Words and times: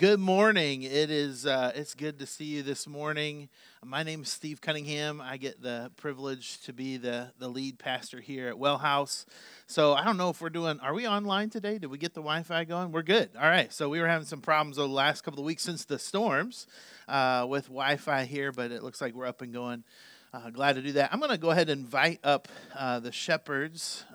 good 0.00 0.18
morning. 0.18 0.82
It 0.82 1.10
is 1.10 1.44
uh, 1.44 1.72
it's 1.74 1.94
good 1.94 2.20
to 2.20 2.26
see 2.26 2.46
you 2.46 2.62
this 2.62 2.86
morning. 2.86 3.50
My 3.84 4.02
name 4.02 4.22
is 4.22 4.30
Steve 4.30 4.62
Cunningham. 4.62 5.20
I 5.20 5.36
get 5.36 5.60
the 5.60 5.90
privilege 5.98 6.58
to 6.62 6.72
be 6.72 6.96
the 6.96 7.32
the 7.38 7.48
lead 7.48 7.78
pastor 7.78 8.18
here 8.18 8.48
at 8.48 8.58
Well 8.58 8.78
House. 8.78 9.26
So 9.66 9.92
I 9.92 10.02
don't 10.04 10.16
know 10.16 10.30
if 10.30 10.40
we're 10.40 10.48
doing. 10.48 10.80
Are 10.80 10.94
we 10.94 11.06
online 11.06 11.50
today? 11.50 11.76
Did 11.76 11.88
we 11.88 11.98
get 11.98 12.14
the 12.14 12.22
Wi-Fi 12.22 12.64
going? 12.64 12.92
We're 12.92 13.02
good. 13.02 13.28
All 13.38 13.46
right. 13.46 13.70
So 13.74 13.90
we 13.90 14.00
were 14.00 14.08
having 14.08 14.26
some 14.26 14.40
problems 14.40 14.78
over 14.78 14.88
the 14.88 14.94
last 14.94 15.20
couple 15.20 15.40
of 15.40 15.44
weeks 15.44 15.64
since 15.64 15.84
the 15.84 15.98
storms 15.98 16.66
uh, 17.06 17.44
with 17.46 17.66
Wi-Fi 17.66 18.24
here, 18.24 18.52
but 18.52 18.72
it 18.72 18.82
looks 18.82 19.02
like 19.02 19.12
we're 19.12 19.26
up 19.26 19.42
and 19.42 19.52
going. 19.52 19.84
Uh, 20.32 20.48
glad 20.48 20.76
to 20.76 20.82
do 20.82 20.92
that. 20.92 21.12
I'm 21.12 21.18
going 21.18 21.30
to 21.30 21.36
go 21.36 21.50
ahead 21.50 21.68
and 21.68 21.82
invite 21.82 22.20
up 22.24 22.48
uh, 22.74 23.00
the 23.00 23.12
shepherds. 23.12 24.06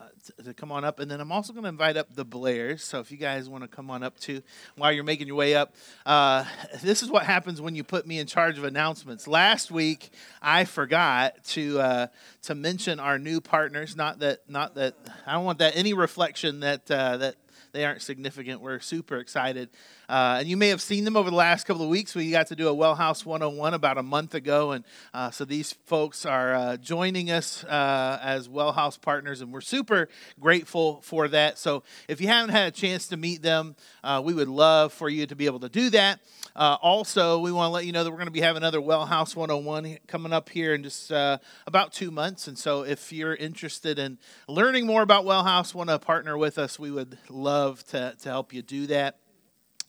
Uh, 0.00 0.04
uh, 0.38 0.42
to 0.42 0.54
come 0.54 0.72
on 0.72 0.84
up. 0.84 0.98
And 0.98 1.10
then 1.10 1.20
I'm 1.20 1.32
also 1.32 1.52
going 1.52 1.64
to 1.64 1.68
invite 1.68 1.96
up 1.96 2.14
the 2.14 2.24
Blairs. 2.24 2.82
So 2.82 3.00
if 3.00 3.10
you 3.10 3.18
guys 3.18 3.48
want 3.48 3.64
to 3.64 3.68
come 3.68 3.90
on 3.90 4.02
up 4.02 4.18
too 4.18 4.42
while 4.76 4.92
you're 4.92 5.04
making 5.04 5.26
your 5.26 5.36
way 5.36 5.54
up, 5.54 5.74
uh, 6.06 6.44
this 6.82 7.02
is 7.02 7.10
what 7.10 7.24
happens 7.24 7.60
when 7.60 7.74
you 7.74 7.84
put 7.84 8.06
me 8.06 8.18
in 8.18 8.26
charge 8.26 8.56
of 8.56 8.64
announcements. 8.64 9.26
Last 9.26 9.70
week 9.70 10.10
I 10.40 10.64
forgot 10.64 11.42
to 11.48 11.80
uh, 11.80 12.06
to 12.42 12.54
mention 12.54 13.00
our 13.00 13.18
new 13.18 13.40
partners. 13.40 13.96
Not 13.96 14.20
that 14.20 14.40
not 14.48 14.74
that 14.76 14.94
I 15.26 15.32
don't 15.32 15.44
want 15.44 15.58
that 15.58 15.76
any 15.76 15.92
reflection 15.92 16.60
that 16.60 16.90
uh, 16.90 17.18
that 17.18 17.36
they 17.72 17.84
aren't 17.84 18.02
significant. 18.02 18.60
We're 18.60 18.80
super 18.80 19.18
excited. 19.18 19.70
Uh, 20.10 20.38
and 20.40 20.48
you 20.48 20.56
may 20.56 20.70
have 20.70 20.82
seen 20.82 21.04
them 21.04 21.16
over 21.16 21.30
the 21.30 21.36
last 21.36 21.68
couple 21.68 21.84
of 21.84 21.88
weeks. 21.88 22.16
We 22.16 22.32
got 22.32 22.48
to 22.48 22.56
do 22.56 22.66
a 22.66 22.74
Well 22.74 22.96
House 22.96 23.24
101 23.24 23.74
about 23.74 23.96
a 23.96 24.02
month 24.02 24.34
ago. 24.34 24.72
And 24.72 24.84
uh, 25.14 25.30
so 25.30 25.44
these 25.44 25.74
folks 25.86 26.26
are 26.26 26.52
uh, 26.52 26.76
joining 26.78 27.30
us 27.30 27.62
uh, 27.62 28.18
as 28.20 28.48
Well 28.48 28.72
House 28.72 28.98
partners, 28.98 29.40
and 29.40 29.52
we're 29.52 29.60
super 29.60 30.08
grateful 30.40 31.00
for 31.02 31.28
that. 31.28 31.58
So 31.58 31.84
if 32.08 32.20
you 32.20 32.26
haven't 32.26 32.50
had 32.50 32.66
a 32.66 32.70
chance 32.72 33.06
to 33.06 33.16
meet 33.16 33.42
them, 33.42 33.76
uh, 34.02 34.20
we 34.24 34.34
would 34.34 34.48
love 34.48 34.92
for 34.92 35.08
you 35.08 35.26
to 35.28 35.36
be 35.36 35.46
able 35.46 35.60
to 35.60 35.68
do 35.68 35.90
that. 35.90 36.18
Uh, 36.56 36.76
also, 36.82 37.38
we 37.38 37.52
want 37.52 37.68
to 37.68 37.72
let 37.72 37.86
you 37.86 37.92
know 37.92 38.02
that 38.02 38.10
we're 38.10 38.16
going 38.16 38.26
to 38.26 38.32
be 38.32 38.40
having 38.40 38.64
another 38.64 38.80
Well 38.80 39.06
House 39.06 39.36
101 39.36 39.98
coming 40.08 40.32
up 40.32 40.48
here 40.48 40.74
in 40.74 40.82
just 40.82 41.12
about 41.12 41.92
two 41.92 42.10
months. 42.10 42.48
And 42.48 42.58
so 42.58 42.82
if 42.82 43.12
you're 43.12 43.36
interested 43.36 44.00
in 44.00 44.18
learning 44.48 44.88
more 44.88 45.02
about 45.02 45.24
Well 45.24 45.44
House, 45.44 45.72
want 45.72 45.88
to 45.88 46.00
partner 46.00 46.36
with 46.36 46.58
us, 46.58 46.80
we 46.80 46.90
would 46.90 47.16
love 47.28 47.84
to, 47.90 48.16
to 48.22 48.28
help 48.28 48.52
you 48.52 48.62
do 48.62 48.88
that. 48.88 49.16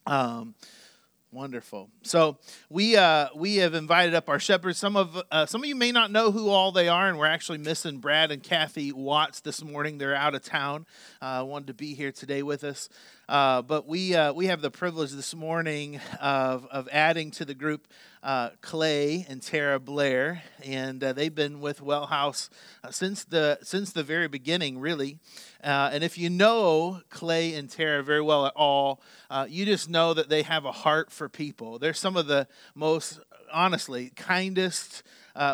Um, 0.06 0.56
wonderful. 1.32 1.90
So 2.04 2.38
we 2.70 2.98
uh, 2.98 3.30
we 3.36 3.58
have 3.58 3.74
invited 3.74 4.14
up 4.14 4.30
our 4.30 4.40
shepherds. 4.40 4.78
Some 4.78 4.96
of 4.96 5.22
uh, 5.32 5.46
some 5.46 5.62
of 5.62 5.68
you 5.68 5.76
may 5.76 5.92
not 5.92 6.12
know 6.12 6.32
who 6.32 6.50
all 6.50 6.72
they 6.72 6.88
are, 6.88 7.08
and 7.08 7.18
we're 7.18 7.26
actually 7.28 7.60
missing 7.60 8.00
Brad 8.00 8.32
and 8.32 8.44
Kathy 8.44 8.92
Watts 8.92 9.42
this 9.42 9.64
morning. 9.64 9.98
They're 9.98 10.16
out 10.16 10.36
of 10.36 10.44
town. 10.44 10.86
Uh, 11.22 11.44
wanted 11.48 11.68
to 11.68 11.74
be 11.74 11.94
here 11.94 12.12
today 12.12 12.44
with 12.44 12.64
us. 12.64 12.90
Uh, 13.32 13.62
but 13.62 13.88
we 13.88 14.14
uh, 14.14 14.34
we 14.34 14.48
have 14.48 14.60
the 14.60 14.70
privilege 14.70 15.14
this 15.14 15.34
morning 15.34 16.02
of 16.20 16.68
of 16.70 16.90
adding 16.92 17.32
to 17.32 17.46
the 17.46 17.54
group 17.54 17.88
uh, 18.24 18.50
Clay 18.60 19.26
and 19.30 19.42
Tara 19.42 19.80
Blair, 19.80 20.44
and 20.66 21.02
uh, 21.02 21.14
they've 21.14 21.34
been 21.34 21.62
with 21.62 21.82
Well 21.82 22.08
House 22.08 22.50
uh, 22.84 22.92
since 22.92 23.24
the 23.24 23.58
since 23.64 23.94
the 23.94 24.04
very 24.04 24.28
beginning, 24.28 24.80
really. 24.80 25.18
And 25.62 26.04
if 26.04 26.18
you 26.18 26.30
know 26.30 27.00
Clay 27.10 27.54
and 27.54 27.70
Tara 27.70 28.04
very 28.04 28.22
well 28.22 28.46
at 28.46 28.54
all, 28.54 29.02
you 29.48 29.66
just 29.66 29.90
know 29.90 30.14
that 30.14 30.28
they 30.28 30.42
have 30.42 30.66
a 30.66 30.74
heart 30.74 31.10
for 31.10 31.30
people. 31.30 31.80
They're 31.80 31.94
some 31.94 32.18
of 32.18 32.28
the 32.28 32.50
most 32.76 33.22
honestly 33.54 34.12
kindest 34.14 35.04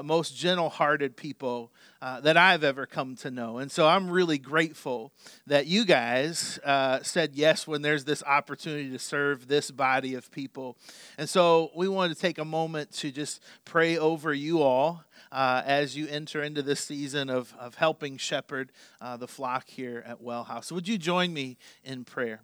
most 0.03 0.35
gentle 0.35 0.69
hearted 0.69 1.15
people 1.15 1.71
uh, 2.01 2.21
that 2.21 2.37
I've 2.37 2.63
ever 2.63 2.85
come 2.85 3.15
to 3.17 3.31
know. 3.31 3.57
And 3.57 3.71
so 3.71 3.87
I'm 3.87 4.09
really 4.09 4.37
grateful 4.37 5.11
that 5.47 5.67
you 5.67 5.85
guys 5.85 6.59
uh, 6.63 7.01
said 7.01 7.35
yes 7.35 7.67
when 7.67 7.81
there's 7.81 8.05
this 8.05 8.23
opportunity 8.23 8.89
to 8.91 8.99
serve 8.99 9.47
this 9.47 9.71
body 9.71 10.13
of 10.15 10.31
people. 10.31 10.77
And 11.17 11.27
so 11.29 11.71
we 11.75 11.87
wanted 11.87 12.15
to 12.15 12.21
take 12.21 12.37
a 12.37 12.45
moment 12.45 12.91
to 12.93 13.11
just 13.11 13.41
pray 13.65 13.97
over 13.97 14.33
you 14.33 14.61
all. 14.61 15.03
Uh, 15.29 15.61
as 15.65 15.97
you 15.97 16.07
enter 16.07 16.41
into 16.41 16.61
this 16.61 16.79
season 16.79 17.29
of, 17.29 17.53
of 17.59 17.75
helping 17.75 18.15
shepherd 18.15 18.71
uh, 19.01 19.17
the 19.17 19.27
flock 19.27 19.67
here 19.67 20.01
at 20.07 20.21
Well 20.21 20.45
House. 20.45 20.71
Would 20.71 20.87
you 20.87 20.97
join 20.97 21.33
me 21.33 21.57
in 21.83 22.05
prayer? 22.05 22.39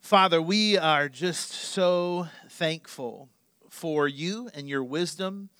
Father, 0.00 0.40
we 0.40 0.78
are 0.78 1.10
just 1.10 1.50
so 1.50 2.28
thankful 2.48 3.28
for 3.78 4.08
you 4.08 4.50
and 4.54 4.68
your 4.68 4.82
wisdom. 4.82 5.50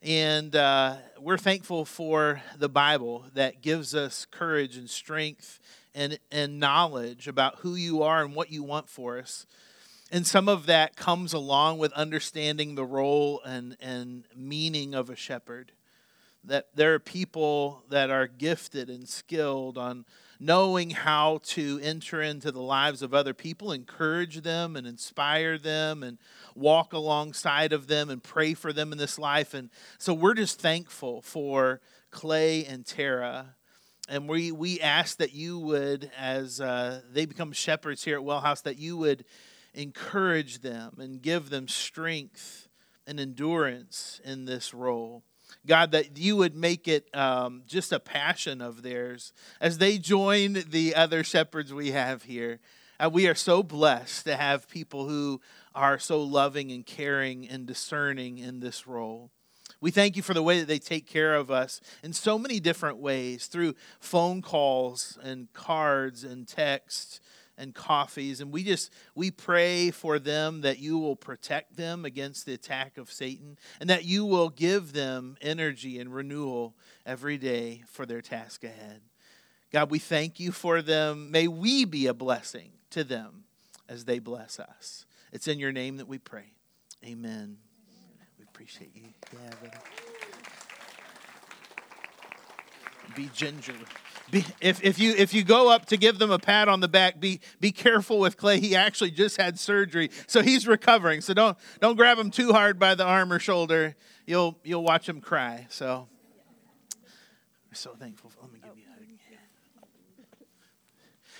And 0.00 0.54
uh, 0.54 0.98
we're 1.18 1.36
thankful 1.36 1.84
for 1.84 2.40
the 2.56 2.68
Bible 2.68 3.26
that 3.34 3.60
gives 3.62 3.96
us 3.96 4.28
courage 4.30 4.76
and 4.76 4.88
strength 4.88 5.58
and, 5.92 6.20
and 6.30 6.60
knowledge 6.60 7.26
about 7.26 7.56
who 7.58 7.74
you 7.74 8.04
are 8.04 8.24
and 8.24 8.36
what 8.36 8.52
you 8.52 8.62
want 8.62 8.88
for 8.88 9.18
us. 9.18 9.44
And 10.12 10.24
some 10.24 10.48
of 10.48 10.66
that 10.66 10.94
comes 10.94 11.32
along 11.32 11.78
with 11.78 11.92
understanding 11.94 12.76
the 12.76 12.84
role 12.84 13.40
and, 13.44 13.76
and 13.80 14.22
meaning 14.36 14.94
of 14.94 15.10
a 15.10 15.16
shepherd. 15.16 15.72
That 16.44 16.68
there 16.76 16.94
are 16.94 17.00
people 17.00 17.82
that 17.88 18.08
are 18.08 18.28
gifted 18.28 18.88
and 18.88 19.08
skilled 19.08 19.76
on 19.76 20.04
knowing 20.44 20.90
how 20.90 21.38
to 21.44 21.78
enter 21.84 22.20
into 22.20 22.50
the 22.50 22.60
lives 22.60 23.00
of 23.00 23.14
other 23.14 23.32
people, 23.32 23.70
encourage 23.70 24.42
them 24.42 24.74
and 24.74 24.88
inspire 24.88 25.56
them 25.56 26.02
and 26.02 26.18
walk 26.56 26.92
alongside 26.92 27.72
of 27.72 27.86
them 27.86 28.10
and 28.10 28.24
pray 28.24 28.52
for 28.52 28.72
them 28.72 28.90
in 28.90 28.98
this 28.98 29.20
life. 29.20 29.54
And 29.54 29.70
so 29.98 30.12
we're 30.12 30.34
just 30.34 30.60
thankful 30.60 31.22
for 31.22 31.80
Clay 32.10 32.64
and 32.64 32.84
Tara. 32.84 33.54
And 34.08 34.28
we, 34.28 34.50
we 34.50 34.80
ask 34.80 35.18
that 35.18 35.32
you 35.32 35.60
would, 35.60 36.10
as 36.18 36.60
uh, 36.60 37.02
they 37.12 37.24
become 37.24 37.52
shepherds 37.52 38.02
here 38.02 38.16
at 38.16 38.24
Well 38.24 38.40
House, 38.40 38.62
that 38.62 38.78
you 38.78 38.96
would 38.96 39.24
encourage 39.74 40.60
them 40.60 40.96
and 40.98 41.22
give 41.22 41.50
them 41.50 41.68
strength 41.68 42.68
and 43.06 43.20
endurance 43.20 44.20
in 44.24 44.44
this 44.44 44.74
role. 44.74 45.22
God, 45.66 45.92
that 45.92 46.18
you 46.18 46.36
would 46.36 46.56
make 46.56 46.88
it 46.88 47.14
um, 47.14 47.62
just 47.66 47.92
a 47.92 48.00
passion 48.00 48.60
of 48.60 48.82
theirs 48.82 49.32
as 49.60 49.78
they 49.78 49.98
join 49.98 50.64
the 50.70 50.94
other 50.94 51.22
shepherds 51.24 51.72
we 51.72 51.92
have 51.92 52.24
here. 52.24 52.60
Uh, 52.98 53.10
we 53.12 53.26
are 53.26 53.34
so 53.34 53.62
blessed 53.62 54.24
to 54.26 54.36
have 54.36 54.68
people 54.68 55.08
who 55.08 55.40
are 55.74 55.98
so 55.98 56.22
loving 56.22 56.70
and 56.70 56.86
caring 56.86 57.48
and 57.48 57.66
discerning 57.66 58.38
in 58.38 58.60
this 58.60 58.86
role. 58.86 59.30
We 59.80 59.90
thank 59.90 60.16
you 60.16 60.22
for 60.22 60.34
the 60.34 60.42
way 60.44 60.60
that 60.60 60.68
they 60.68 60.78
take 60.78 61.08
care 61.08 61.34
of 61.34 61.50
us 61.50 61.80
in 62.04 62.12
so 62.12 62.38
many 62.38 62.60
different 62.60 62.98
ways 62.98 63.46
through 63.46 63.74
phone 63.98 64.40
calls 64.40 65.18
and 65.22 65.52
cards 65.52 66.22
and 66.22 66.46
texts 66.46 67.20
and 67.58 67.74
coffees 67.74 68.40
and 68.40 68.52
we 68.52 68.62
just 68.62 68.90
we 69.14 69.30
pray 69.30 69.90
for 69.90 70.18
them 70.18 70.62
that 70.62 70.78
you 70.78 70.98
will 70.98 71.16
protect 71.16 71.76
them 71.76 72.04
against 72.04 72.46
the 72.46 72.54
attack 72.54 72.96
of 72.96 73.12
satan 73.12 73.58
and 73.80 73.90
that 73.90 74.04
you 74.04 74.24
will 74.24 74.48
give 74.48 74.92
them 74.92 75.36
energy 75.40 75.98
and 75.98 76.14
renewal 76.14 76.74
every 77.04 77.36
day 77.36 77.82
for 77.86 78.06
their 78.06 78.20
task 78.22 78.64
ahead. 78.64 79.00
God 79.70 79.90
we 79.90 79.98
thank 79.98 80.40
you 80.40 80.52
for 80.52 80.82
them. 80.82 81.30
May 81.30 81.48
we 81.48 81.84
be 81.84 82.06
a 82.06 82.14
blessing 82.14 82.72
to 82.90 83.04
them 83.04 83.44
as 83.88 84.04
they 84.04 84.18
bless 84.18 84.58
us. 84.58 85.06
It's 85.32 85.48
in 85.48 85.58
your 85.58 85.72
name 85.72 85.96
that 85.96 86.08
we 86.08 86.18
pray. 86.18 86.52
Amen. 87.04 87.58
We 88.38 88.44
appreciate 88.44 88.94
you. 88.94 89.04
Yeah 89.32 89.70
be 93.14 93.28
gingerly 93.34 93.78
be, 94.32 94.44
if, 94.62 94.82
if, 94.82 94.98
you, 94.98 95.14
if 95.16 95.34
you 95.34 95.44
go 95.44 95.70
up 95.70 95.86
to 95.86 95.96
give 95.98 96.18
them 96.18 96.30
a 96.30 96.38
pat 96.38 96.66
on 96.66 96.80
the 96.80 96.88
back, 96.88 97.20
be, 97.20 97.40
be 97.60 97.70
careful 97.70 98.18
with 98.18 98.38
Clay. 98.38 98.58
He 98.58 98.74
actually 98.74 99.10
just 99.10 99.36
had 99.36 99.60
surgery, 99.60 100.10
so 100.26 100.42
he's 100.42 100.66
recovering. 100.66 101.20
So 101.20 101.34
don't, 101.34 101.56
don't 101.80 101.96
grab 101.96 102.18
him 102.18 102.30
too 102.30 102.52
hard 102.52 102.78
by 102.78 102.94
the 102.94 103.04
arm 103.04 103.30
or 103.30 103.38
shoulder. 103.38 103.94
You'll, 104.26 104.58
you'll 104.64 104.82
watch 104.82 105.06
him 105.06 105.20
cry. 105.20 105.66
So 105.68 106.08
we're 107.68 107.74
so 107.74 107.90
thankful. 107.90 108.32
Let 108.40 108.52
me 108.52 108.58
give 108.64 108.78
you 108.78 108.84
a 108.84 108.90
hug. 108.90 109.02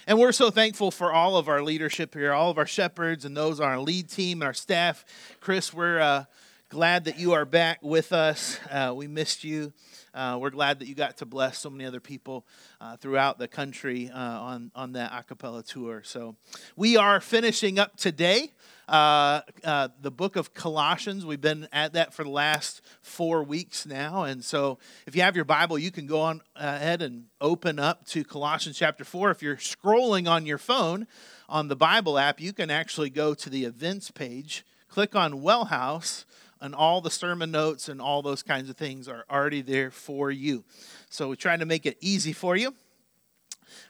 And 0.07 0.19
we're 0.19 0.33
so 0.33 0.51
thankful 0.51 0.91
for 0.91 1.13
all 1.13 1.37
of 1.37 1.49
our 1.49 1.63
leadership 1.63 2.13
here, 2.13 2.33
all 2.33 2.51
of 2.51 2.59
our 2.59 2.67
shepherds 2.67 3.25
and 3.25 3.37
those 3.37 3.59
on 3.59 3.69
our 3.69 3.79
lead 3.79 4.11
team 4.11 4.43
and 4.43 4.47
our 4.47 4.55
staff. 4.55 5.05
Chris, 5.41 5.73
we're 5.73 6.01
uh, 6.01 6.25
glad 6.69 7.05
that 7.05 7.19
you 7.19 7.33
are 7.33 7.45
back 7.45 7.83
with 7.83 8.13
us. 8.13 8.59
Uh, 8.71 8.93
we 8.95 9.07
missed 9.07 9.45
you. 9.45 9.73
Uh, 10.15 10.39
we're 10.41 10.51
glad 10.51 10.79
that 10.79 10.89
you 10.89 10.95
got 10.95 11.17
to 11.17 11.27
bless 11.27 11.59
so 11.59 11.71
many 11.71 11.85
other 11.85 12.01
people 12.01 12.47
uh, 12.81 12.97
throughout 12.97 13.39
the 13.39 13.49
country 13.49 14.11
uh, 14.11 14.19
on, 14.19 14.71
on 14.75 14.93
that 14.93 15.11
acapella 15.11 15.65
tour. 15.65 16.03
So 16.05 16.37
we 16.77 16.97
are 16.97 17.21
finishing 17.21 17.79
up 17.79 17.97
today. 17.97 18.53
Uh, 18.89 19.41
uh, 19.65 19.89
the 20.03 20.11
book 20.11 20.37
of 20.37 20.53
Colossians. 20.53 21.25
We've 21.25 21.41
been 21.41 21.67
at 21.73 21.95
that 21.95 22.13
for 22.13 22.25
the 22.25 22.31
last 22.31 22.83
four 23.01 23.43
weeks 23.43 23.87
now. 23.87 24.25
And 24.25 24.45
so 24.45 24.79
if 25.07 25.17
you 25.17 25.23
have 25.23 25.35
your 25.35 25.47
Bible, 25.47 25.79
you 25.79 25.91
can 25.91 26.07
go 26.07 26.21
on 26.21 26.43
ahead 26.57 27.01
and 27.01 27.27
open 27.41 27.79
up 27.79 28.05
to 28.09 28.23
Colossians 28.23 28.77
chapter 28.77 29.05
4. 29.05 29.31
If 29.31 29.43
you're 29.43 29.57
scrolling 29.57 30.29
on 30.29 30.45
your 30.45 30.59
phone 30.59 31.07
on 31.49 31.69
the 31.69 31.77
Bible 31.77 32.19
app, 32.19 32.39
you 32.39 32.53
can 32.53 32.71
actually 32.71 33.09
go 33.09 33.33
to 33.33 33.49
the 33.49 33.65
events 33.65 34.11
page, 34.11 34.65
click 34.89 35.17
on 35.17 35.41
Well 35.41 35.67
House, 35.67 36.27
and 36.63 36.77
all 36.77 37.01
the 37.01 37.11
sermon 37.11 37.51
notes 37.51 37.89
and 37.89 38.01
all 38.01 38.23
those 38.23 38.43
kinds 38.43 38.71
of 38.71 38.77
things 38.77 39.09
are 39.09 39.25
already 39.29 39.61
there 39.63 39.91
for 39.91 40.31
you. 40.31 40.65
So 41.11 41.29
we're 41.29 41.35
trying 41.35 41.59
to 41.59 41.67
make 41.67 41.85
it 41.87 41.99
easy 42.01 42.33
for 42.33 42.57
you. 42.57 42.73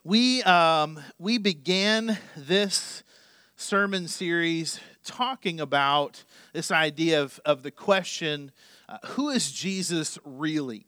We, 0.04 0.42
um, 0.44 0.98
we 1.18 1.36
began 1.36 2.18
this 2.34 3.04
sermon 3.56 4.08
series 4.08 4.80
talking 5.04 5.60
about 5.60 6.24
this 6.54 6.70
idea 6.70 7.22
of, 7.22 7.38
of 7.44 7.62
the 7.62 7.70
question 7.70 8.52
uh, 8.88 8.98
who 9.08 9.28
is 9.28 9.52
Jesus 9.52 10.18
really? 10.24 10.86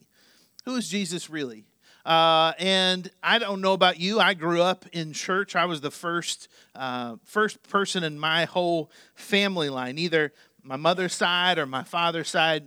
Who 0.64 0.76
is 0.76 0.88
Jesus 0.88 1.28
really? 1.28 1.64
Uh, 2.04 2.52
and 2.58 3.10
I 3.22 3.38
don't 3.38 3.60
know 3.60 3.72
about 3.72 3.98
you. 3.98 4.20
I 4.20 4.34
grew 4.34 4.60
up 4.60 4.84
in 4.92 5.12
church. 5.12 5.56
I 5.56 5.64
was 5.64 5.80
the 5.80 5.90
first 5.90 6.48
uh, 6.74 7.16
first 7.24 7.62
person 7.62 8.04
in 8.04 8.18
my 8.18 8.44
whole 8.44 8.90
family 9.14 9.70
line, 9.70 9.98
either 9.98 10.32
my 10.64 10.76
mother's 10.76 11.14
side 11.14 11.58
or 11.58 11.66
my 11.66 11.82
father's 11.82 12.30
side, 12.30 12.64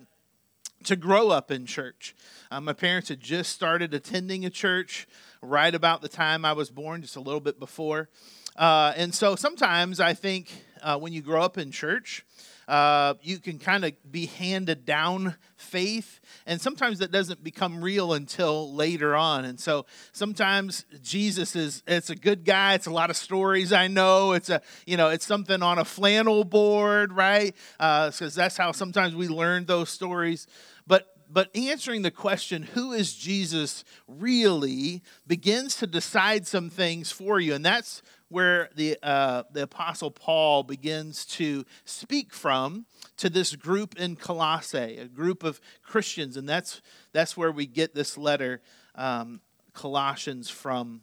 to 0.83 0.95
grow 0.95 1.29
up 1.29 1.49
in 1.49 1.65
church. 1.65 2.15
Uh, 2.51 2.61
my 2.61 2.73
parents 2.73 3.09
had 3.09 3.19
just 3.19 3.51
started 3.51 3.93
attending 3.93 4.45
a 4.45 4.49
church 4.49 5.07
right 5.41 5.73
about 5.73 6.01
the 6.01 6.07
time 6.07 6.45
I 6.45 6.53
was 6.53 6.69
born, 6.69 7.01
just 7.01 7.15
a 7.15 7.19
little 7.19 7.39
bit 7.39 7.59
before. 7.59 8.09
Uh, 8.55 8.93
and 8.95 9.13
so 9.13 9.35
sometimes 9.35 9.99
I 9.99 10.13
think 10.13 10.51
uh, 10.81 10.97
when 10.97 11.13
you 11.13 11.21
grow 11.21 11.41
up 11.41 11.57
in 11.57 11.71
church, 11.71 12.23
uh, 12.67 13.15
you 13.21 13.39
can 13.39 13.57
kind 13.59 13.83
of 13.85 13.93
be 14.11 14.27
handed 14.27 14.85
down 14.85 15.35
faith, 15.57 16.19
and 16.45 16.61
sometimes 16.61 16.99
that 16.99 17.11
doesn't 17.11 17.43
become 17.43 17.83
real 17.83 18.13
until 18.13 18.73
later 18.73 19.15
on. 19.15 19.45
And 19.45 19.59
so 19.59 19.85
sometimes 20.11 20.85
Jesus 21.01 21.55
is 21.55 21.83
it's 21.87 22.09
a 22.09 22.15
good 22.15 22.45
guy. 22.45 22.75
It's 22.75 22.87
a 22.87 22.91
lot 22.91 23.09
of 23.09 23.17
stories 23.17 23.73
I 23.73 23.87
know. 23.87 24.33
It's 24.33 24.49
a 24.49 24.61
you 24.85 24.97
know 24.97 25.09
it's 25.09 25.25
something 25.25 25.61
on 25.61 25.79
a 25.79 25.85
flannel 25.85 26.43
board, 26.43 27.11
right? 27.11 27.55
Because 27.77 28.21
uh, 28.21 28.29
that's 28.35 28.57
how 28.57 28.71
sometimes 28.71 29.15
we 29.15 29.27
learn 29.27 29.65
those 29.65 29.89
stories. 29.89 30.47
But 30.85 31.07
but 31.29 31.53
answering 31.55 32.03
the 32.03 32.11
question, 32.11 32.63
who 32.63 32.93
is 32.93 33.13
Jesus 33.13 33.83
really, 34.07 35.03
begins 35.25 35.75
to 35.77 35.87
decide 35.87 36.47
some 36.47 36.69
things 36.69 37.11
for 37.11 37.39
you. 37.39 37.53
And 37.53 37.65
that's 37.65 38.01
where 38.29 38.69
the, 38.75 38.97
uh, 39.01 39.43
the 39.51 39.63
Apostle 39.63 40.11
Paul 40.11 40.63
begins 40.63 41.25
to 41.25 41.65
speak 41.85 42.33
from 42.33 42.85
to 43.17 43.29
this 43.29 43.55
group 43.55 43.97
in 43.97 44.15
Colossae, 44.15 44.97
a 44.97 45.05
group 45.05 45.43
of 45.43 45.61
Christians. 45.81 46.35
And 46.35 46.47
that's, 46.47 46.81
that's 47.13 47.37
where 47.37 47.51
we 47.51 47.65
get 47.65 47.95
this 47.95 48.17
letter, 48.17 48.61
um, 48.95 49.41
Colossians, 49.73 50.49
from. 50.49 51.01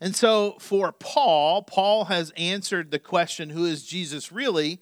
And 0.00 0.14
so 0.14 0.56
for 0.58 0.92
Paul, 0.92 1.62
Paul 1.62 2.06
has 2.06 2.32
answered 2.36 2.90
the 2.90 2.98
question, 2.98 3.50
who 3.50 3.64
is 3.64 3.84
Jesus 3.84 4.30
really? 4.30 4.80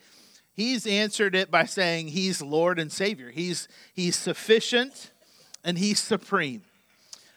He's 0.53 0.87
answered 0.87 1.35
it 1.35 1.51
by 1.51 1.65
saying 1.65 2.09
he's 2.09 2.43
Lord 2.43 2.79
and 2.79 2.93
Savior. 2.93 3.31
He's, 3.31 3.69
he's 3.95 4.17
sufficient 4.17 5.13
and 5.65 5.79
he's 5.79 6.01
supreme. 6.01 6.63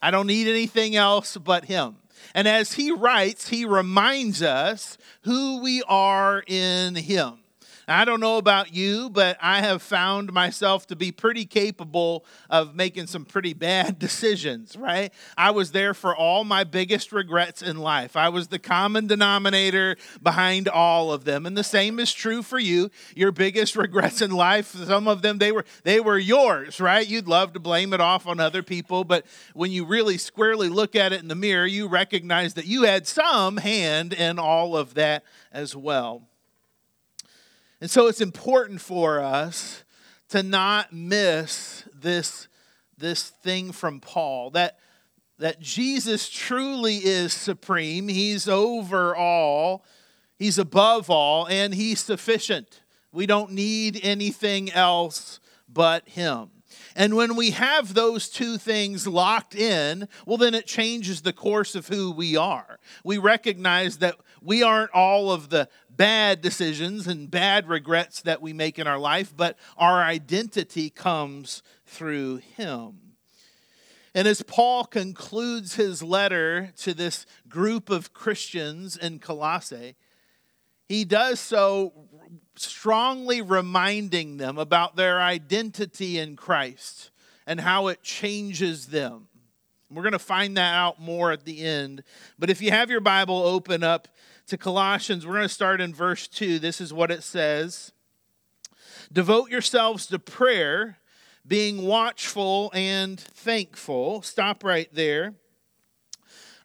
I 0.02 0.12
don't 0.12 0.28
need 0.28 0.50
anything 0.50 0.98
else 0.98 1.38
but 1.38 1.66
him. 1.66 1.96
And 2.34 2.48
as 2.48 2.74
he 2.74 2.92
writes, 2.92 3.50
he 3.50 3.66
reminds 3.66 4.42
us 4.42 4.98
who 5.24 5.60
we 5.62 5.84
are 5.84 6.44
in 6.48 6.96
him. 6.96 7.43
I 7.88 8.06
don't 8.06 8.20
know 8.20 8.38
about 8.38 8.74
you, 8.74 9.10
but 9.10 9.38
I 9.42 9.62
have 9.62 9.82
found 9.82 10.32
myself 10.32 10.88
to 10.88 10.96
be 10.96 11.12
pretty 11.12 11.46
capable 11.46 12.26
of 12.50 12.76
making 12.76 13.08
some 13.08 13.26
pretty 13.26 13.54
bad 13.54 14.00
decisions, 14.04 14.78
right? 14.78 15.12
I 15.38 15.52
was 15.52 15.72
there 15.72 15.94
for 15.94 16.16
all 16.16 16.44
my 16.44 16.64
biggest 16.64 17.12
regrets 17.12 17.62
in 17.62 17.78
life. 17.78 18.16
I 18.16 18.30
was 18.30 18.48
the 18.48 18.60
common 18.60 19.08
denominator 19.08 19.98
behind 20.22 20.68
all 20.68 21.12
of 21.12 21.26
them. 21.26 21.46
And 21.46 21.58
the 21.58 21.64
same 21.64 22.00
is 22.00 22.14
true 22.14 22.42
for 22.42 22.60
you. 22.60 22.90
Your 23.16 23.32
biggest 23.32 23.76
regrets 23.76 24.22
in 24.22 24.32
life, 24.32 24.74
some 24.74 25.08
of 25.08 25.22
them 25.22 25.38
they 25.38 25.52
were 25.52 25.66
they 25.84 26.00
were 26.00 26.18
yours, 26.18 26.80
right? 26.80 27.08
You'd 27.08 27.28
love 27.28 27.54
to 27.54 27.60
blame 27.60 27.94
it 27.94 28.00
off 28.02 28.28
on 28.28 28.40
other 28.40 28.64
people, 28.64 29.04
but 29.04 29.26
when 29.54 29.72
you 29.72 29.86
really 29.86 30.18
squarely 30.18 30.70
look 30.70 30.96
at 30.96 31.12
it 31.14 31.22
in 31.22 31.28
the 31.28 31.36
mirror, 31.36 31.66
you 31.66 31.88
recognize 31.88 32.54
that 32.54 32.66
you 32.66 32.84
had 32.84 33.08
some 33.08 33.58
hand 33.58 34.14
in 34.14 34.40
all 34.40 34.78
of 34.78 34.94
that 34.94 35.24
as 35.52 35.76
well. 35.76 36.24
And 37.84 37.92
so 37.92 38.08
it's 38.08 38.22
important 38.22 38.80
for 38.80 39.20
us 39.20 39.84
to 40.30 40.42
not 40.42 40.94
miss 40.94 41.84
this, 41.94 42.48
this 42.98 43.28
thing 43.28 43.74
from 43.74 44.00
Paul 44.00 44.52
that, 44.52 44.80
that 45.38 45.60
Jesus 45.60 46.30
truly 46.30 46.96
is 46.96 47.34
supreme. 47.34 48.08
He's 48.08 48.48
over 48.48 49.14
all, 49.14 49.84
He's 50.40 50.58
above 50.58 51.10
all, 51.10 51.46
and 51.50 51.76
He's 51.76 52.00
sufficient. 52.00 52.80
We 53.12 53.26
don't 53.26 53.52
need 53.52 54.00
anything 54.02 54.72
else 54.72 55.42
but 55.68 56.08
Him. 56.08 56.52
And 56.96 57.16
when 57.16 57.36
we 57.36 57.52
have 57.52 57.94
those 57.94 58.30
two 58.30 58.58
things 58.58 59.08
locked 59.08 59.56
in, 59.56 60.08
well, 60.26 60.38
then 60.38 60.54
it 60.54 60.66
changes 60.66 61.22
the 61.22 61.34
course 61.34 61.76
of 61.76 61.88
who 61.88 62.12
we 62.12 62.38
are. 62.38 62.80
We 63.04 63.18
recognize 63.18 63.98
that 63.98 64.16
we 64.42 64.64
aren't 64.64 64.92
all 64.92 65.32
of 65.32 65.50
the 65.50 65.70
bad 65.96 66.42
decisions 66.42 67.08
and 67.08 67.30
bad 67.30 67.68
regrets 67.68 68.22
that 68.22 68.42
we 68.42 68.54
make 68.54 68.80
in 68.80 68.88
our 68.88 69.00
life, 69.00 69.34
but 69.36 69.58
our 69.78 70.02
identity 70.02 70.90
comes 70.90 71.64
through 71.86 72.38
Him. 72.38 73.04
And 74.16 74.28
as 74.28 74.44
Paul 74.44 74.86
concludes 74.86 75.76
his 75.76 76.04
letter 76.04 76.72
to 76.78 76.94
this 76.94 77.26
group 77.50 77.90
of 77.90 78.14
Christians 78.14 78.96
in 78.96 79.18
Colossae, 79.18 79.96
he 80.88 81.04
does 81.04 81.40
so 81.40 81.94
strongly 82.56 83.42
reminding 83.42 84.38
them 84.38 84.60
about 84.60 84.96
their 84.96 85.20
identity 85.20 86.20
in 86.20 86.36
Christ 86.36 87.10
and 87.48 87.60
how 87.60 87.88
it 87.88 88.04
changes 88.04 88.88
them. 88.88 89.28
We're 89.90 90.04
going 90.04 90.14
to 90.14 90.20
find 90.20 90.58
that 90.58 90.74
out 90.74 91.00
more 91.00 91.32
at 91.32 91.46
the 91.46 91.62
end. 91.64 92.04
But 92.38 92.50
if 92.50 92.62
you 92.62 92.72
have 92.72 92.90
your 92.90 93.00
Bible 93.00 93.38
open 93.38 93.84
up 93.84 94.08
to 94.48 94.58
Colossians, 94.58 95.26
we're 95.26 95.34
going 95.34 95.44
to 95.44 95.50
start 95.50 95.82
in 95.82 95.94
verse 95.94 96.28
2. 96.28 96.60
This 96.60 96.82
is 96.82 96.94
what 96.94 97.12
it 97.12 97.24
says 97.24 97.92
Devote 99.12 99.50
yourselves 99.50 100.08
to 100.08 100.20
prayer, 100.20 100.98
being 101.46 101.86
watchful 101.86 102.72
and 102.74 103.20
thankful. 103.20 104.22
Stop 104.22 104.64
right 104.64 104.90
there. 104.94 105.36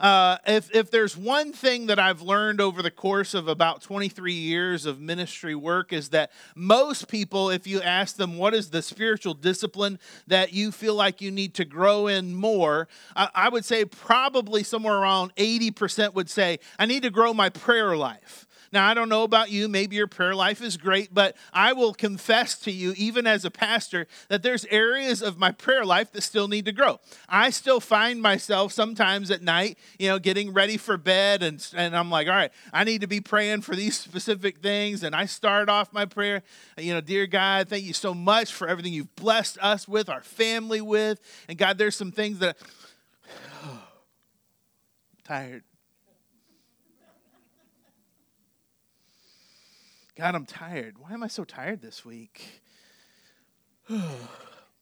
Uh, 0.01 0.39
if, 0.47 0.75
if 0.75 0.91
there's 0.91 1.17
one 1.17 1.53
thing 1.53 1.87
that 1.87 1.99
I've 1.99 2.23
learned 2.23 2.61
over 2.61 2.83
the 2.83 2.91
course 2.91 3.35
of 3.35 3.49
about 3.49 3.83
23 3.83 4.33
years 4.33 4.87
of 4.87 5.01
ministry 5.01 5.55
work, 5.55 5.93
is 5.93 6.11
that 6.11 6.31
most 6.55 7.09
people, 7.09 7.51
if 7.51 7.67
you 7.67 7.83
ask 7.83 8.17
them 8.17 8.39
what 8.39 8.55
is 8.55 8.71
the 8.71 8.83
spiritual 8.83 9.35
discipline 9.35 9.99
that 10.27 10.53
you 10.53 10.71
feel 10.71 10.95
like 10.95 11.21
you 11.21 11.31
need 11.31 11.55
to 11.55 11.65
grow 11.65 12.07
in 12.07 12.35
more, 12.35 12.89
I, 13.17 13.29
I 13.35 13.49
would 13.49 13.65
say 13.65 13.85
probably 13.85 14.63
somewhere 14.63 14.97
around 14.97 15.35
80% 15.37 16.15
would 16.15 16.31
say, 16.31 16.59
I 16.79 16.87
need 16.87 17.03
to 17.03 17.11
grow 17.11 17.35
my 17.35 17.49
prayer 17.49 17.97
life. 17.97 18.48
Now, 18.73 18.87
I 18.87 18.95
don't 18.95 19.09
know 19.09 19.23
about 19.23 19.51
you. 19.51 19.69
Maybe 19.69 19.97
your 19.97 20.07
prayer 20.07 20.35
life 20.35 20.63
is 20.63 20.77
great, 20.77 21.15
but 21.15 21.37
I 21.53 21.73
will 21.73 21.95
confess 21.95 22.59
to 22.61 22.71
you, 22.71 22.93
even 22.97 23.27
as 23.27 23.45
a 23.45 23.51
pastor, 23.51 24.07
that 24.29 24.43
there's 24.43 24.65
areas 24.67 25.23
of 25.23 25.39
my 25.39 25.53
prayer 25.53 25.85
life 25.85 26.13
that 26.13 26.23
still 26.23 26.49
need 26.49 26.65
to 26.67 26.73
grow. 26.73 27.01
I 27.29 27.51
still 27.51 27.81
find 27.81 28.21
myself 28.21 28.73
sometimes 28.73 29.31
at 29.31 29.43
night, 29.43 29.79
you 29.99 30.09
know, 30.09 30.19
getting 30.19 30.53
ready 30.53 30.77
for 30.77 30.97
bed, 30.97 31.43
and, 31.43 31.67
and 31.75 31.97
I'm 31.97 32.11
like, 32.11 32.29
all 32.29 32.35
right, 32.35 32.53
I 32.73 32.85
need 32.85 33.01
to 33.01 33.07
be 33.07 33.21
praying 33.21 33.63
for 33.63 33.75
these 33.75 33.99
specific 33.99 34.59
things. 34.59 35.03
And 35.03 35.15
I 35.15 35.27
start 35.27 35.69
off 35.69 35.93
my 35.93 36.05
prayer, 36.05 36.43
you 36.77 36.93
know, 36.93 37.01
dear 37.01 37.27
God, 37.27 37.69
thank 37.69 37.85
you 37.85 37.95
so 37.95 38.13
much 38.13 38.53
for 38.53 38.69
everything 38.69 38.93
you've 38.93 39.15
blessed 39.17 39.59
us 39.61 39.89
with, 39.89 40.09
our 40.09 40.23
family 40.23 40.81
with. 40.81 41.21
And 41.49 41.57
God, 41.57 41.79
there's 41.79 41.97
some 41.97 42.13
things 42.13 42.39
that. 42.41 42.57
I, 43.29 43.65
oh, 43.65 43.83
tired. 45.25 45.63
God, 50.19 50.35
I'm 50.35 50.47
tired. 50.47 50.99
Why 50.99 51.13
am 51.13 51.23
I 51.23 51.29
so 51.29 51.45
tired 51.45 51.81
this 51.81 52.05
week? 52.05 52.63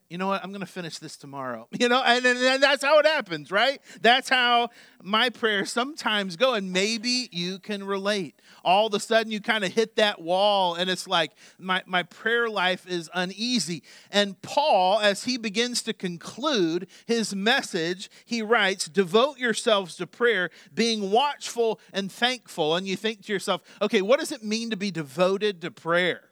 You 0.09 0.19
know 0.19 0.29
what? 0.29 0.43
I'm 0.43 0.51
going 0.51 0.61
to 0.61 0.67
finish 0.67 0.99
this 0.99 1.17
tomorrow. 1.17 1.69
You 1.79 1.91
know, 1.91 2.03
and, 2.03 2.25
and, 2.25 2.39
and, 2.39 2.63
that's 2.63 2.83
how 2.83 2.99
it 3.01 3.07
happens, 3.07 3.53
right? 3.53 3.81
That's 4.01 4.31
how 4.31 4.71
my 5.03 5.29
prayers 5.29 5.71
sometimes 5.71 6.37
go. 6.37 6.55
And 6.55 6.73
maybe 6.73 7.29
you 7.31 7.59
can 7.59 7.85
relate. 7.85 8.41
All 8.65 8.87
of 8.87 8.95
a 8.95 8.99
sudden, 8.99 9.31
you 9.31 9.41
kind 9.41 9.63
of 9.63 9.73
hit 9.73 9.97
that 9.97 10.21
wall, 10.21 10.75
and 10.75 10.89
it's 10.89 11.07
like 11.07 11.33
my, 11.59 11.83
my 11.87 12.03
prayer 12.03 12.49
life 12.49 12.89
is 12.89 13.11
uneasy. 13.15 13.83
And 14.11 14.41
Paul, 14.41 15.01
as 15.01 15.25
he 15.25 15.37
begins 15.37 15.83
to 15.83 15.93
conclude 15.93 16.89
his 17.05 17.37
message, 17.37 18.11
he 18.25 18.41
writes, 18.41 18.87
Devote 18.89 19.39
yourselves 19.39 19.97
to 19.97 20.07
prayer, 20.07 20.51
being 20.73 21.11
watchful 21.11 21.79
and 21.93 22.11
thankful. 22.11 22.75
And 22.75 22.89
you 22.89 22.97
think 22.97 23.27
to 23.27 23.33
yourself, 23.33 23.61
okay, 23.83 24.01
what 24.01 24.19
does 24.19 24.33
it 24.33 24.43
mean 24.43 24.71
to 24.71 24.77
be 24.77 24.91
devoted 24.91 25.61
to 25.61 25.71
prayer? 25.71 26.23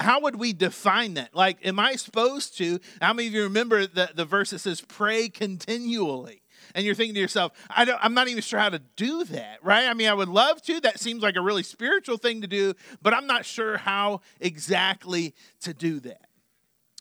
How 0.00 0.20
would 0.22 0.36
we 0.36 0.52
define 0.52 1.14
that? 1.14 1.34
Like, 1.34 1.64
am 1.64 1.78
I 1.78 1.96
supposed 1.96 2.56
to? 2.58 2.80
How 3.00 3.12
many 3.12 3.28
of 3.28 3.34
you 3.34 3.42
remember 3.42 3.86
the, 3.86 4.10
the 4.14 4.24
verse 4.24 4.50
that 4.50 4.60
says, 4.60 4.80
pray 4.80 5.28
continually? 5.28 6.42
And 6.74 6.84
you're 6.84 6.94
thinking 6.94 7.14
to 7.14 7.20
yourself, 7.20 7.52
I 7.68 7.84
don't, 7.84 7.98
I'm 8.02 8.14
not 8.14 8.28
even 8.28 8.42
sure 8.42 8.58
how 8.58 8.68
to 8.68 8.80
do 8.96 9.24
that, 9.24 9.58
right? 9.62 9.86
I 9.86 9.94
mean, 9.94 10.08
I 10.08 10.14
would 10.14 10.28
love 10.28 10.62
to. 10.62 10.80
That 10.80 11.00
seems 11.00 11.22
like 11.22 11.36
a 11.36 11.40
really 11.40 11.62
spiritual 11.62 12.16
thing 12.16 12.40
to 12.42 12.46
do, 12.46 12.74
but 13.02 13.12
I'm 13.12 13.26
not 13.26 13.44
sure 13.44 13.76
how 13.76 14.20
exactly 14.40 15.34
to 15.62 15.74
do 15.74 16.00
that. 16.00 16.26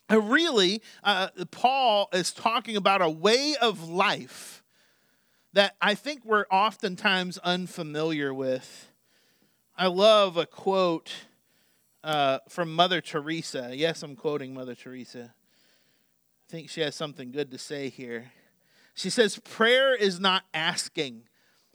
really, 0.09 0.81
uh, 1.03 1.29
Paul 1.51 2.09
is 2.13 2.31
talking 2.31 2.75
about 2.75 3.01
a 3.01 3.09
way 3.09 3.55
of 3.61 3.87
life 3.87 4.63
that 5.53 5.75
I 5.81 5.95
think 5.95 6.25
we're 6.25 6.45
oftentimes 6.51 7.37
unfamiliar 7.39 8.33
with. 8.33 8.91
I 9.77 9.87
love 9.87 10.35
a 10.35 10.45
quote 10.45 11.11
uh, 12.03 12.39
from 12.47 12.73
Mother 12.73 13.01
Teresa. 13.01 13.71
Yes, 13.73 14.03
I'm 14.03 14.15
quoting 14.15 14.53
Mother 14.53 14.75
Teresa. 14.75 15.33
I 15.33 16.51
think 16.51 16.69
she 16.69 16.81
has 16.81 16.95
something 16.95 17.31
good 17.31 17.51
to 17.51 17.57
say 17.57 17.89
here. 17.89 18.31
She 18.95 19.09
says, 19.09 19.39
Prayer 19.39 19.95
is 19.95 20.19
not 20.19 20.43
asking. 20.53 21.23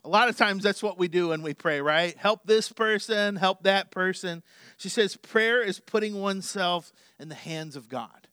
A 0.03 0.09
lot 0.09 0.29
of 0.29 0.37
times 0.37 0.63
that's 0.63 0.83
what 0.83 0.99
we 0.99 1.07
do 1.07 1.29
when 1.29 1.41
we 1.41 1.55
pray, 1.55 1.81
right? 1.81 2.15
Help 2.17 2.45
this 2.45 2.71
person, 2.71 3.37
help 3.37 3.63
that 3.63 3.89
person. 3.89 4.43
She 4.77 4.89
says, 4.89 5.15
Prayer 5.15 5.61
is 5.61 5.79
putting 5.79 6.21
oneself 6.21 6.91
in 7.19 7.29
the 7.29 7.35
hands 7.35 7.75
of 7.75 7.89
God. 7.89 8.27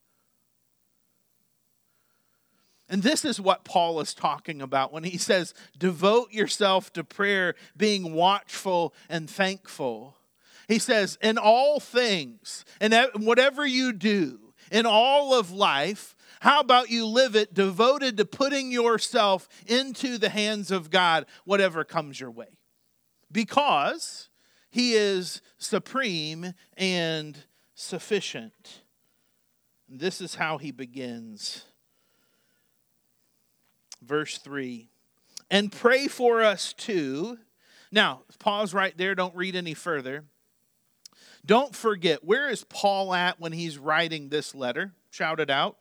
And 2.88 3.02
this 3.02 3.25
is 3.25 3.40
what 3.40 3.64
Paul 3.64 4.00
is 4.00 4.12
talking 4.12 4.61
about 4.61 4.92
when 4.92 5.04
he 5.04 5.16
says, 5.16 5.54
Devote 5.78 6.32
yourself 6.32 6.92
to 6.92 7.02
prayer, 7.02 7.54
being 7.75 8.12
watchful 8.12 8.92
and 9.08 9.30
thankful. 9.30 10.16
He 10.72 10.78
says, 10.78 11.18
In 11.20 11.36
all 11.36 11.80
things, 11.80 12.64
and 12.80 12.94
whatever 13.16 13.66
you 13.66 13.92
do, 13.92 14.54
in 14.70 14.86
all 14.86 15.34
of 15.38 15.50
life, 15.50 16.16
how 16.40 16.60
about 16.60 16.88
you 16.88 17.04
live 17.04 17.36
it 17.36 17.52
devoted 17.52 18.16
to 18.16 18.24
putting 18.24 18.72
yourself 18.72 19.50
into 19.66 20.16
the 20.16 20.30
hands 20.30 20.70
of 20.70 20.88
God, 20.88 21.26
whatever 21.44 21.84
comes 21.84 22.18
your 22.18 22.30
way? 22.30 22.56
Because 23.30 24.30
He 24.70 24.94
is 24.94 25.42
supreme 25.58 26.54
and 26.74 27.36
sufficient. 27.74 28.80
This 29.90 30.22
is 30.22 30.36
how 30.36 30.56
He 30.56 30.70
begins. 30.70 31.66
Verse 34.00 34.38
3 34.38 34.88
And 35.50 35.70
pray 35.70 36.08
for 36.08 36.42
us 36.42 36.72
too. 36.72 37.36
Now, 37.90 38.22
pause 38.38 38.72
right 38.72 38.96
there. 38.96 39.14
Don't 39.14 39.36
read 39.36 39.54
any 39.54 39.74
further. 39.74 40.24
Don't 41.44 41.75
forget, 41.75 42.25
where 42.25 42.49
is 42.49 42.64
Paul 42.64 43.14
at 43.14 43.40
when 43.40 43.52
he's 43.52 43.78
writing 43.78 44.28
this 44.28 44.54
letter? 44.54 44.92
Shout 45.11 45.40
it 45.40 45.50
out. 45.50 45.76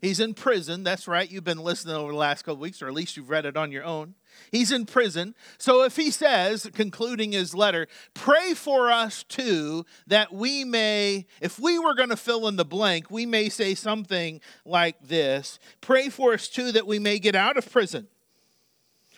He's 0.00 0.20
in 0.20 0.34
prison. 0.34 0.84
That's 0.84 1.08
right. 1.08 1.28
You've 1.28 1.44
been 1.44 1.58
listening 1.58 1.96
over 1.96 2.12
the 2.12 2.18
last 2.18 2.44
couple 2.44 2.60
weeks, 2.60 2.82
or 2.82 2.86
at 2.86 2.94
least 2.94 3.16
you've 3.16 3.30
read 3.30 3.46
it 3.46 3.56
on 3.56 3.72
your 3.72 3.84
own. 3.84 4.14
He's 4.52 4.70
in 4.70 4.86
prison. 4.86 5.34
So 5.58 5.82
if 5.82 5.96
he 5.96 6.10
says, 6.10 6.68
concluding 6.72 7.32
his 7.32 7.54
letter, 7.54 7.88
pray 8.14 8.54
for 8.54 8.90
us 8.92 9.24
too, 9.24 9.84
that 10.06 10.32
we 10.32 10.64
may, 10.64 11.26
if 11.40 11.58
we 11.58 11.78
were 11.78 11.94
going 11.94 12.10
to 12.10 12.16
fill 12.16 12.46
in 12.46 12.56
the 12.56 12.64
blank, 12.64 13.10
we 13.10 13.26
may 13.26 13.48
say 13.48 13.74
something 13.74 14.40
like 14.64 14.96
this 15.02 15.58
Pray 15.80 16.08
for 16.08 16.32
us 16.32 16.48
too, 16.48 16.70
that 16.72 16.86
we 16.86 16.98
may 16.98 17.18
get 17.18 17.34
out 17.34 17.56
of 17.56 17.70
prison. 17.70 18.08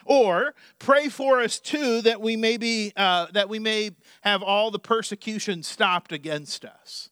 Or 0.05 0.55
pray 0.79 1.09
for 1.09 1.41
us 1.41 1.59
too 1.59 2.03
that 2.03 2.21
we 2.21 2.37
may 2.37 2.57
be 2.57 2.93
uh, 2.97 3.27
that 3.33 3.49
we 3.49 3.59
may 3.59 3.91
have 4.23 4.43
all 4.43 4.71
the 4.71 4.79
persecution 4.79 5.63
stopped 5.63 6.13
against 6.13 6.65
us 6.65 7.11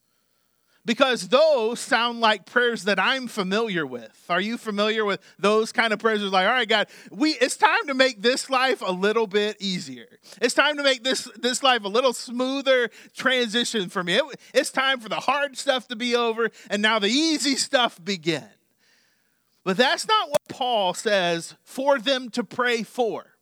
because 0.88 1.28
those 1.28 1.78
sound 1.78 2.20
like 2.20 2.46
prayers 2.46 2.84
that 2.84 2.98
I'm 2.98 3.28
familiar 3.28 3.86
with. 3.86 4.24
Are 4.30 4.40
you 4.40 4.56
familiar 4.56 5.04
with 5.04 5.20
those 5.38 5.70
kind 5.70 5.92
of 5.92 5.98
prayers? 5.98 6.22
Like, 6.22 6.46
all 6.46 6.52
right, 6.52 6.68
God, 6.68 6.88
we 7.10 7.32
it's 7.32 7.58
time 7.58 7.86
to 7.88 7.94
make 7.94 8.22
this 8.22 8.48
life 8.48 8.82
a 8.84 8.90
little 8.90 9.26
bit 9.26 9.58
easier. 9.60 10.06
It's 10.40 10.54
time 10.54 10.78
to 10.78 10.82
make 10.82 11.04
this 11.04 11.28
this 11.36 11.62
life 11.62 11.84
a 11.84 11.88
little 11.88 12.14
smoother 12.14 12.88
transition 13.14 13.90
for 13.90 14.02
me. 14.02 14.14
It, 14.14 14.24
it's 14.54 14.70
time 14.70 14.98
for 14.98 15.10
the 15.10 15.20
hard 15.20 15.58
stuff 15.58 15.86
to 15.88 15.96
be 15.96 16.16
over, 16.16 16.50
and 16.70 16.80
now 16.80 16.98
the 16.98 17.08
easy 17.08 17.56
stuff 17.56 18.02
begin. 18.02 18.48
But 19.68 19.76
that's 19.76 20.08
not 20.08 20.30
what 20.30 20.48
Paul 20.48 20.94
says 20.94 21.54
for 21.62 21.98
them 21.98 22.30
to 22.30 22.42
pray 22.42 22.82
for. 22.82 23.36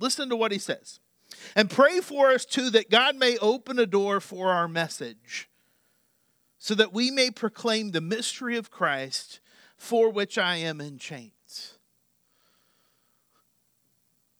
Listen 0.00 0.28
to 0.30 0.34
what 0.34 0.50
he 0.50 0.58
says. 0.58 0.98
And 1.54 1.70
pray 1.70 2.00
for 2.00 2.32
us 2.32 2.44
too 2.44 2.70
that 2.70 2.90
God 2.90 3.14
may 3.14 3.38
open 3.38 3.78
a 3.78 3.86
door 3.86 4.18
for 4.18 4.50
our 4.50 4.66
message 4.66 5.48
so 6.58 6.74
that 6.74 6.92
we 6.92 7.12
may 7.12 7.30
proclaim 7.30 7.92
the 7.92 8.00
mystery 8.00 8.56
of 8.56 8.72
Christ 8.72 9.38
for 9.76 10.10
which 10.10 10.38
I 10.38 10.56
am 10.56 10.80
in 10.80 10.98
chains. 10.98 11.78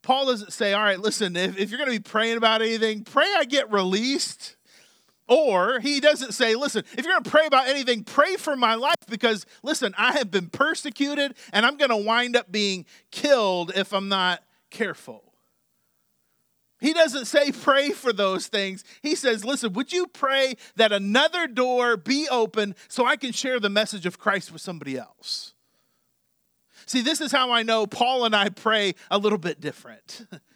Paul 0.02 0.26
doesn't 0.26 0.52
say, 0.52 0.72
all 0.72 0.82
right, 0.82 0.98
listen, 0.98 1.36
if, 1.36 1.56
if 1.56 1.70
you're 1.70 1.78
going 1.78 1.92
to 1.92 1.96
be 1.96 2.02
praying 2.02 2.38
about 2.38 2.60
anything, 2.60 3.04
pray 3.04 3.32
I 3.36 3.44
get 3.44 3.70
released. 3.70 4.56
Or 5.26 5.80
he 5.80 6.00
doesn't 6.00 6.32
say, 6.32 6.54
listen, 6.54 6.84
if 6.92 7.04
you're 7.04 7.12
going 7.12 7.24
to 7.24 7.30
pray 7.30 7.46
about 7.46 7.68
anything, 7.68 8.04
pray 8.04 8.36
for 8.36 8.56
my 8.56 8.74
life 8.74 8.94
because, 9.08 9.46
listen, 9.62 9.94
I 9.96 10.12
have 10.12 10.30
been 10.30 10.48
persecuted 10.48 11.34
and 11.52 11.64
I'm 11.64 11.76
going 11.76 11.90
to 11.90 11.96
wind 11.96 12.36
up 12.36 12.52
being 12.52 12.84
killed 13.10 13.72
if 13.74 13.94
I'm 13.94 14.08
not 14.08 14.42
careful. 14.70 15.22
He 16.80 16.92
doesn't 16.92 17.24
say 17.24 17.50
pray 17.50 17.90
for 17.90 18.12
those 18.12 18.48
things. 18.48 18.84
He 19.00 19.14
says, 19.14 19.44
listen, 19.44 19.72
would 19.72 19.92
you 19.92 20.06
pray 20.06 20.56
that 20.76 20.92
another 20.92 21.46
door 21.46 21.96
be 21.96 22.28
open 22.30 22.74
so 22.88 23.06
I 23.06 23.16
can 23.16 23.32
share 23.32 23.58
the 23.58 23.70
message 23.70 24.04
of 24.04 24.18
Christ 24.18 24.52
with 24.52 24.60
somebody 24.60 24.98
else? 24.98 25.54
See, 26.84 27.00
this 27.00 27.22
is 27.22 27.32
how 27.32 27.50
I 27.50 27.62
know 27.62 27.86
Paul 27.86 28.26
and 28.26 28.36
I 28.36 28.50
pray 28.50 28.94
a 29.10 29.16
little 29.16 29.38
bit 29.38 29.60
different. 29.60 30.26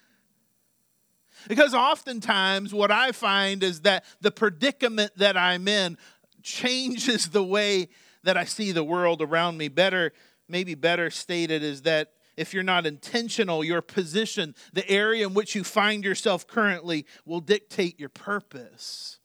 because 1.47 1.75
oftentimes 1.75 2.75
what 2.75 2.91
I 2.91 3.13
find 3.13 3.63
is 3.63 3.83
that 3.83 4.05
the 4.21 4.31
predicament 4.31 5.13
that 5.17 5.37
I'm 5.37 5.69
in 5.69 5.97
changes 6.43 7.29
the 7.29 7.45
way 7.45 7.89
that 8.25 8.37
I 8.37 8.45
see 8.45 8.73
the 8.73 8.85
world 8.85 9.23
around 9.23 9.59
me. 9.59 9.69
Better, 9.69 10.13
maybe 10.49 10.75
better 10.75 11.11
stated, 11.11 11.63
is 11.63 11.83
that 11.83 12.13
if 12.37 12.55
you're 12.55 12.63
not 12.63 12.87
intentional, 12.87 13.65
your 13.65 13.83
position, 13.83 14.55
the 14.73 14.89
area 14.89 15.27
in 15.27 15.35
which 15.35 15.55
you 15.55 15.65
find 15.65 16.05
yourself 16.05 16.47
currently, 16.47 17.05
will 17.25 17.41
dictate 17.41 17.99
your 17.99 18.09
purpose. 18.09 19.19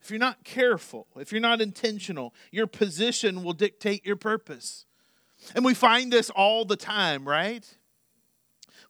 If 0.00 0.10
you're 0.10 0.20
not 0.20 0.44
careful, 0.44 1.06
if 1.16 1.32
you're 1.32 1.40
not 1.40 1.60
intentional, 1.60 2.34
your 2.50 2.66
position 2.66 3.44
will 3.44 3.52
dictate 3.52 4.04
your 4.04 4.16
purpose. 4.16 4.86
And 5.54 5.64
we 5.64 5.74
find 5.74 6.12
this 6.12 6.30
all 6.30 6.64
the 6.64 6.76
time, 6.76 7.26
right? 7.26 7.68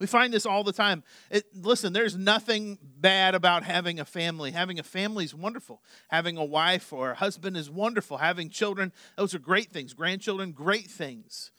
We 0.02 0.09
find 0.09 0.35
this 0.35 0.47
all 0.47 0.64
the 0.64 0.73
time. 0.73 1.04
It, 1.30 1.44
listen, 1.54 1.92
there's 1.92 2.16
nothing 2.16 2.76
bad 2.82 3.37
about 3.37 3.62
having 3.62 4.00
a 4.00 4.04
family. 4.04 4.50
Having 4.50 4.80
a 4.80 4.82
family 4.82 5.25
is 5.25 5.32
wonderful. 5.32 5.80
Having 6.09 6.38
a 6.38 6.44
wife 6.44 6.92
or 6.92 7.12
a 7.12 7.14
husband 7.14 7.56
is 7.56 7.71
wonderful. 7.71 8.16
Having 8.16 8.50
children, 8.50 8.92
those 9.16 9.32
are 9.32 9.38
great 9.38 9.71
things. 9.71 9.94
Grandchildren, 9.94 10.50
great 10.50 10.88
things. 10.88 11.52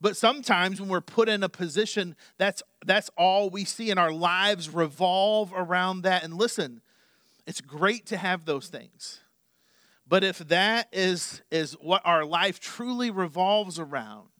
But 0.00 0.16
sometimes 0.16 0.80
when 0.80 0.88
we're 0.88 1.02
put 1.02 1.28
in 1.28 1.42
a 1.42 1.50
position, 1.50 2.16
that's 2.38 2.62
that's 2.86 3.10
all 3.14 3.50
we 3.50 3.66
see, 3.66 3.90
and 3.90 4.00
our 4.00 4.10
lives 4.10 4.70
revolve 4.70 5.52
around 5.54 6.00
that. 6.04 6.24
And 6.24 6.32
listen, 6.32 6.80
it's 7.46 7.60
great 7.60 8.06
to 8.06 8.16
have 8.16 8.46
those 8.46 8.68
things. 8.68 9.20
But 10.08 10.24
if 10.24 10.38
that 10.38 10.88
is, 10.94 11.42
is 11.50 11.72
what 11.74 12.00
our 12.06 12.24
life 12.24 12.58
truly 12.58 13.10
revolves 13.10 13.78
around, 13.78 14.30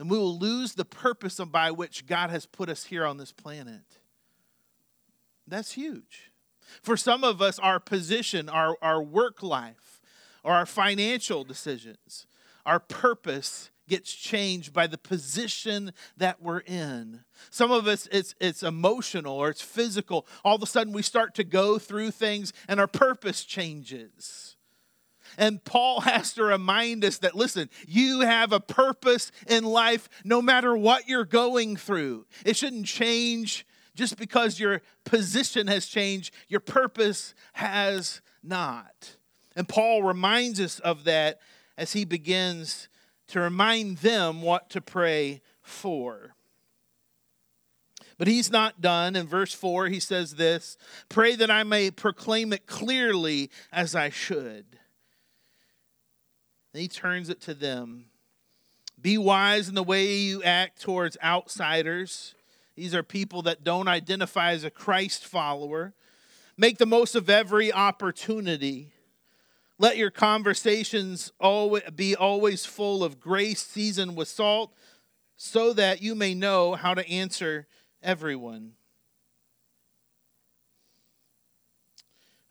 then 0.00 0.08
we 0.08 0.16
will 0.16 0.38
lose 0.38 0.72
the 0.72 0.86
purpose 0.86 1.38
by 1.52 1.70
which 1.70 2.06
God 2.06 2.30
has 2.30 2.46
put 2.46 2.70
us 2.70 2.84
here 2.84 3.04
on 3.04 3.18
this 3.18 3.32
planet. 3.32 3.82
That's 5.46 5.72
huge. 5.72 6.32
For 6.82 6.96
some 6.96 7.22
of 7.22 7.42
us, 7.42 7.58
our 7.58 7.78
position, 7.78 8.48
our, 8.48 8.78
our 8.80 9.02
work 9.02 9.42
life, 9.42 10.00
or 10.42 10.54
our 10.54 10.64
financial 10.64 11.44
decisions, 11.44 12.26
our 12.64 12.80
purpose 12.80 13.70
gets 13.90 14.10
changed 14.14 14.72
by 14.72 14.86
the 14.86 14.96
position 14.96 15.92
that 16.16 16.40
we're 16.40 16.60
in. 16.60 17.20
Some 17.50 17.70
of 17.70 17.86
us 17.86 18.08
it's 18.10 18.34
it's 18.40 18.62
emotional 18.62 19.34
or 19.34 19.50
it's 19.50 19.60
physical. 19.60 20.26
All 20.42 20.56
of 20.56 20.62
a 20.62 20.66
sudden 20.66 20.94
we 20.94 21.02
start 21.02 21.34
to 21.34 21.44
go 21.44 21.78
through 21.78 22.12
things 22.12 22.54
and 22.68 22.80
our 22.80 22.86
purpose 22.86 23.44
changes. 23.44 24.56
And 25.40 25.64
Paul 25.64 26.00
has 26.02 26.34
to 26.34 26.44
remind 26.44 27.04
us 27.04 27.18
that 27.18 27.34
listen, 27.34 27.68
you 27.88 28.20
have 28.20 28.52
a 28.52 28.60
purpose 28.60 29.32
in 29.48 29.64
life 29.64 30.08
no 30.22 30.40
matter 30.40 30.76
what 30.76 31.08
you're 31.08 31.24
going 31.24 31.76
through. 31.76 32.26
It 32.44 32.56
shouldn't 32.56 32.86
change 32.86 33.66
just 33.96 34.16
because 34.18 34.60
your 34.60 34.82
position 35.04 35.66
has 35.66 35.86
changed, 35.86 36.32
your 36.46 36.60
purpose 36.60 37.34
has 37.54 38.20
not. 38.42 39.16
And 39.56 39.68
Paul 39.68 40.02
reminds 40.02 40.60
us 40.60 40.78
of 40.78 41.04
that 41.04 41.40
as 41.76 41.94
he 41.94 42.04
begins 42.04 42.88
to 43.28 43.40
remind 43.40 43.98
them 43.98 44.42
what 44.42 44.70
to 44.70 44.80
pray 44.80 45.42
for. 45.62 46.34
But 48.16 48.28
he's 48.28 48.50
not 48.50 48.82
done. 48.82 49.16
In 49.16 49.26
verse 49.26 49.54
4, 49.54 49.86
he 49.86 49.98
says 49.98 50.34
this 50.34 50.76
Pray 51.08 51.34
that 51.36 51.50
I 51.50 51.62
may 51.62 51.90
proclaim 51.90 52.52
it 52.52 52.66
clearly 52.66 53.50
as 53.72 53.94
I 53.94 54.10
should. 54.10 54.79
And 56.72 56.80
he 56.82 56.88
turns 56.88 57.28
it 57.28 57.40
to 57.42 57.54
them 57.54 58.06
Be 59.00 59.18
wise 59.18 59.68
in 59.68 59.74
the 59.74 59.82
way 59.82 60.14
you 60.14 60.42
act 60.42 60.80
towards 60.80 61.16
outsiders. 61.22 62.34
These 62.76 62.94
are 62.94 63.02
people 63.02 63.42
that 63.42 63.64
don't 63.64 63.88
identify 63.88 64.52
as 64.52 64.64
a 64.64 64.70
Christ 64.70 65.26
follower. 65.26 65.94
Make 66.56 66.78
the 66.78 66.86
most 66.86 67.14
of 67.14 67.28
every 67.28 67.72
opportunity. 67.72 68.92
Let 69.78 69.96
your 69.96 70.10
conversations 70.10 71.32
be 71.96 72.14
always 72.16 72.66
full 72.66 73.02
of 73.02 73.18
grace, 73.18 73.62
seasoned 73.62 74.16
with 74.16 74.28
salt, 74.28 74.74
so 75.36 75.72
that 75.72 76.02
you 76.02 76.14
may 76.14 76.34
know 76.34 76.74
how 76.74 76.92
to 76.92 77.08
answer 77.08 77.66
everyone. 78.02 78.72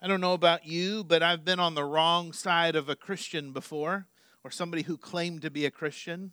I 0.01 0.08
don't 0.08 0.22
know 0.22 0.34
about 0.34 0.65
you, 0.65 1.03
but 1.03 1.22
I've 1.22 1.44
been 1.44 1.60
on 1.60 1.75
the 1.75 1.84
wrong 1.84 2.32
side 2.32 2.77
of 2.77 2.88
a 2.88 2.96
Christian 2.96 3.51
before, 3.51 4.08
or 4.46 4.51
somebody 4.51 4.84
who 4.84 4.96
claimed 4.96 5.41
to 5.41 5.51
be 5.51 5.65
a 5.65 5.72
Christian. 5.72 6.32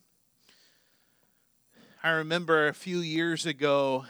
I 2.00 2.10
remember 2.10 2.68
a 2.68 2.72
few 2.72 2.98
years 2.98 3.44
ago, 3.44 4.04
I 4.06 4.08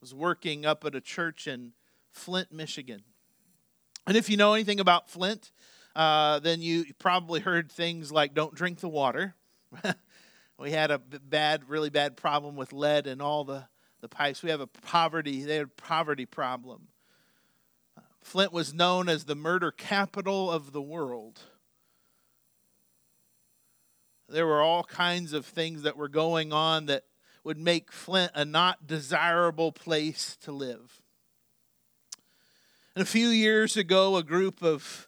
was 0.00 0.14
working 0.14 0.64
up 0.64 0.84
at 0.84 0.94
a 0.94 1.00
church 1.00 1.48
in 1.48 1.72
Flint, 2.12 2.52
Michigan. 2.52 3.02
And 4.06 4.16
if 4.16 4.30
you 4.30 4.36
know 4.36 4.54
anything 4.54 4.78
about 4.78 5.10
Flint, 5.10 5.50
uh, 5.96 6.38
then 6.38 6.62
you 6.62 6.84
probably 7.00 7.40
heard 7.40 7.72
things 7.72 8.12
like 8.12 8.34
don't 8.34 8.54
drink 8.54 8.78
the 8.78 8.88
water. 8.88 9.34
we 10.60 10.70
had 10.70 10.92
a 10.92 10.98
bad, 10.98 11.68
really 11.68 11.90
bad 11.90 12.16
problem 12.16 12.54
with 12.54 12.72
lead 12.72 13.08
in 13.08 13.20
all 13.20 13.42
the, 13.42 13.66
the 14.00 14.08
pipes. 14.08 14.44
We 14.44 14.50
have 14.50 14.60
a 14.60 14.68
poverty, 14.68 15.42
they 15.42 15.56
had 15.56 15.66
a 15.66 15.82
poverty 15.82 16.24
problem. 16.24 16.86
Flint 18.26 18.52
was 18.52 18.74
known 18.74 19.08
as 19.08 19.24
the 19.24 19.36
murder 19.36 19.70
capital 19.70 20.50
of 20.50 20.72
the 20.72 20.82
world. 20.82 21.42
There 24.28 24.48
were 24.48 24.60
all 24.60 24.82
kinds 24.82 25.32
of 25.32 25.46
things 25.46 25.82
that 25.82 25.96
were 25.96 26.08
going 26.08 26.52
on 26.52 26.86
that 26.86 27.04
would 27.44 27.56
make 27.56 27.92
Flint 27.92 28.32
a 28.34 28.44
not 28.44 28.84
desirable 28.84 29.70
place 29.70 30.36
to 30.40 30.50
live. 30.50 31.00
And 32.96 33.02
a 33.02 33.06
few 33.06 33.28
years 33.28 33.76
ago, 33.76 34.16
a 34.16 34.24
group 34.24 34.60
of 34.60 35.06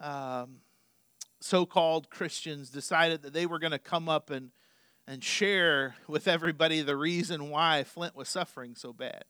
um, 0.00 0.60
so 1.40 1.66
called 1.66 2.08
Christians 2.08 2.70
decided 2.70 3.20
that 3.20 3.34
they 3.34 3.44
were 3.44 3.58
going 3.58 3.72
to 3.72 3.78
come 3.78 4.08
up 4.08 4.30
and, 4.30 4.50
and 5.06 5.22
share 5.22 5.96
with 6.08 6.26
everybody 6.26 6.80
the 6.80 6.96
reason 6.96 7.50
why 7.50 7.84
Flint 7.84 8.16
was 8.16 8.30
suffering 8.30 8.74
so 8.74 8.94
bad. 8.94 9.24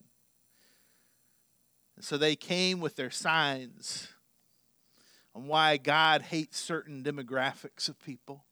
And 1.96 2.04
so 2.04 2.16
they 2.18 2.36
came 2.36 2.80
with 2.80 2.96
their 2.96 3.10
signs 3.10 4.08
on 5.34 5.46
why 5.46 5.76
God 5.78 6.22
hates 6.22 6.58
certain 6.58 7.02
demographics 7.02 7.88
of 7.88 7.98
people 7.98 8.44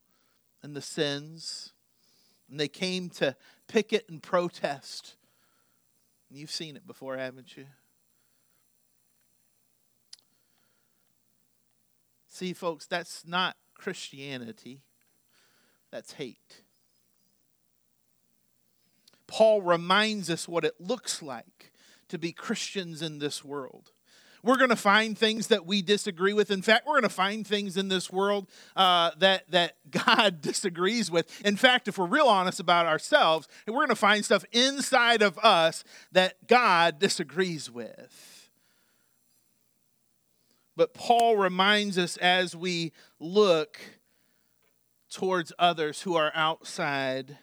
and 0.63 0.75
the 0.75 0.83
sins. 0.83 1.73
And 2.51 2.59
they 2.59 2.69
came 2.69 3.11
to 3.11 3.37
picket 3.69 4.07
and 4.09 4.23
protest. 4.23 5.17
And 6.29 6.39
you've 6.39 6.51
seen 6.51 6.77
it 6.77 6.87
before, 6.87 7.17
haven't 7.17 7.57
you? 7.57 7.67
See, 12.29 12.53
folks, 12.53 12.87
that's 12.87 13.25
not 13.27 13.57
Christianity, 13.75 14.83
that's 15.93 16.15
hate. 16.15 16.63
Paul 19.27 19.63
reminds 19.63 20.29
us 20.31 20.49
what 20.49 20.65
it 20.65 20.75
looks 20.81 21.23
like 21.23 21.73
to 22.15 22.19
be 22.19 22.33
Christians 22.33 23.03
in 23.03 23.19
this 23.19 23.45
world. 23.45 23.91
We're 24.43 24.57
going 24.59 24.71
to 24.71 24.77
find 24.77 25.17
things 25.17 25.47
that 25.47 25.65
we 25.65 25.81
disagree 25.81 26.35
with. 26.35 26.51
In 26.51 26.61
fact, 26.61 26.87
we're 26.87 26.95
going 26.95 27.03
to 27.05 27.09
find 27.09 27.47
things 27.47 27.79
in 27.79 27.89
this 27.89 28.13
world 28.13 28.47
uh, 28.77 29.13
that, 29.19 29.51
that 29.51 29.77
God 29.91 30.43
disagrees 30.43 31.11
with. 31.11 31.41
In 31.45 31.57
fact, 31.57 31.89
if 31.89 31.97
we're 31.97 32.07
real 32.07 32.27
honest 32.27 32.61
about 32.61 32.87
ourselves, 32.87 33.49
we're 33.67 33.75
going 33.75 33.89
to 33.89 33.95
find 33.95 34.25
stuff 34.25 34.45
inside 34.53 35.23
of 35.23 35.39
us 35.39 35.83
that 36.13 36.47
God 36.47 36.99
disagrees 36.99 37.71
with. 37.71 38.51
But 40.77 40.93
Paul 40.93 41.37
reminds 41.37 41.97
us 41.97 42.17
as 42.19 42.55
we 42.55 42.93
look 43.19 43.81
towards 45.11 45.53
others 45.59 46.03
who 46.03 46.17
are 46.17 46.33
outside 46.35 47.39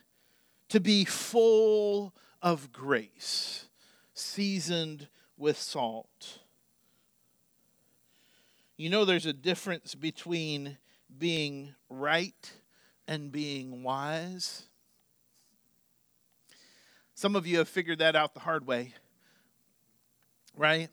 to 0.70 0.80
be 0.80 1.06
full 1.06 2.14
of 2.42 2.72
grace, 2.72 3.66
seasoned 4.22 5.08
with 5.38 5.58
salt. 5.58 6.40
You 8.78 8.90
know, 8.90 9.06
there's 9.06 9.26
a 9.26 9.34
difference 9.34 9.96
between 9.96 10.78
being 11.18 11.76
right 11.90 12.52
and 13.08 13.32
being 13.32 13.84
wise. 13.84 14.64
Some 17.14 17.36
of 17.36 17.46
you 17.46 17.60
have 17.60 17.70
figured 17.70 18.00
that 18.00 18.16
out 18.16 18.34
the 18.34 18.40
hard 18.40 18.66
way, 18.66 18.94
right? 20.56 20.90